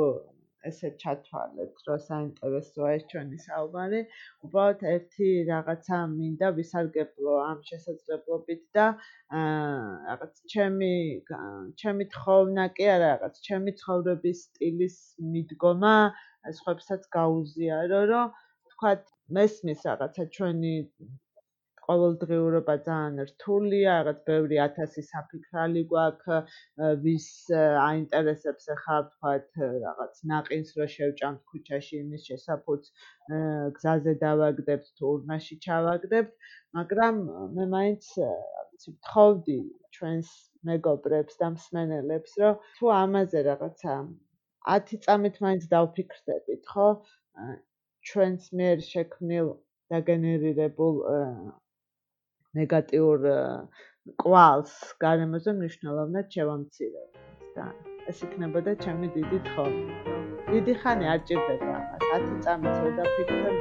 ესე 0.70 0.90
ჩათვალეთ, 1.02 1.82
რომ 1.88 2.00
საინტერესოა 2.08 2.92
ეს 2.98 3.04
ჩვენი 3.12 3.38
საუბარი. 3.46 4.00
უბრალოდ 4.48 4.84
ერთი 4.94 5.28
რაღაცა 5.50 5.98
მინდა 6.14 6.52
ვისარგებლო 6.60 7.34
ამ 7.48 7.60
შესაძლებლობით 7.70 8.64
და 8.78 8.86
რაღაც 10.08 10.34
ჩემი 10.54 10.94
ჩემი 11.84 12.06
თხოვნა 12.16 12.66
კი 12.80 12.86
არა, 12.96 13.10
რაღაც 13.16 13.36
ჩემი 13.48 13.72
ცხოვრების 13.82 14.40
სტილის 14.48 14.98
მიდგომა 15.34 15.96
სხვებსაც 16.60 17.12
გაუზიარო, 17.18 18.02
რომ 18.14 18.32
თქვა 18.72 18.92
მესმის 19.36 19.82
რაღაცა 19.88 20.24
ჩვენი 20.36 20.76
ყოველდღიურობა 21.86 22.76
ძალიან 22.88 23.17
რთულია, 23.30 23.93
რაღაც 23.98 24.19
ბევრი 24.30 24.60
ათასი 24.65 25.04
საფიქრალი 25.08 25.84
გვაქვს, 25.91 26.54
ვის 27.06 27.28
აინტერესებს 27.84 28.69
ახლა 28.76 28.98
ვთქვათ 29.08 29.50
რაღაც 29.86 30.22
ნაყინს 30.32 30.72
რო 30.80 30.88
შევჭამთ 30.96 31.41
ქუჩაში 31.52 31.96
იმის 32.04 32.28
შესაფუც 32.30 32.84
გზაზე 33.80 34.13
დავაგდებთ 34.26 34.88
თუ 34.98 35.04
ურნაში 35.15 35.60
ჩავაგდებთ, 35.67 36.34
მაგრამ 36.80 37.24
მე 37.58 37.65
მაინც 37.76 38.12
ვიცი 38.19 38.89
ვთხოვდი 38.96 39.60
ჩვენს 39.96 40.30
მეგობრებს 40.69 41.36
და 41.41 41.48
მსმენელებს, 41.56 42.32
რომ 42.43 42.63
თუ 42.78 42.93
ამაზე 43.02 43.43
რაღაცა 43.50 43.96
10 44.72 45.04
წამით 45.06 45.36
მაინც 45.46 45.63
დავფიქრდებით, 45.76 46.63
ხო? 46.72 46.88
ჩვენს 48.08 48.48
მიერ 48.60 48.80
შექმნილ 48.88 49.48
და 49.91 50.00
გენერირებულ 50.10 50.96
ნეგატიურ 52.60 53.26
კვალს 54.24 54.74
გარემოზე 55.04 55.54
მნიშვნელოვნად 55.58 56.36
შევამცირებთ 56.36 57.20
და 57.58 57.66
ეს 58.12 58.20
იქნებოდა 58.28 58.72
ჩემი 58.84 59.08
დიდი 59.16 59.39
თხოვნა. 59.48 60.18
დიდი 60.52 60.74
ხანი 60.82 61.06
არ 61.13 61.20
ჭირდება 61.28 61.72
ამას. 61.78 62.02
10 62.13 62.42
წამით 62.46 62.76
რო 62.84 62.92
დაფიქრებ, 63.00 63.56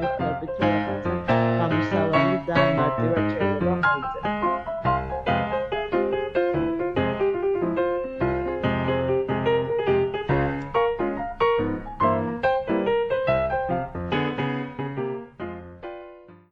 მიხდებით 0.00 0.52
რომ 0.62 0.76
რაღაცა 0.86 1.36
გამოსავალი 1.60 2.38
და 2.48 2.56
მარტივად 2.78 3.24
შეიძლება 3.32 3.74
მოიწერო. 3.82 4.61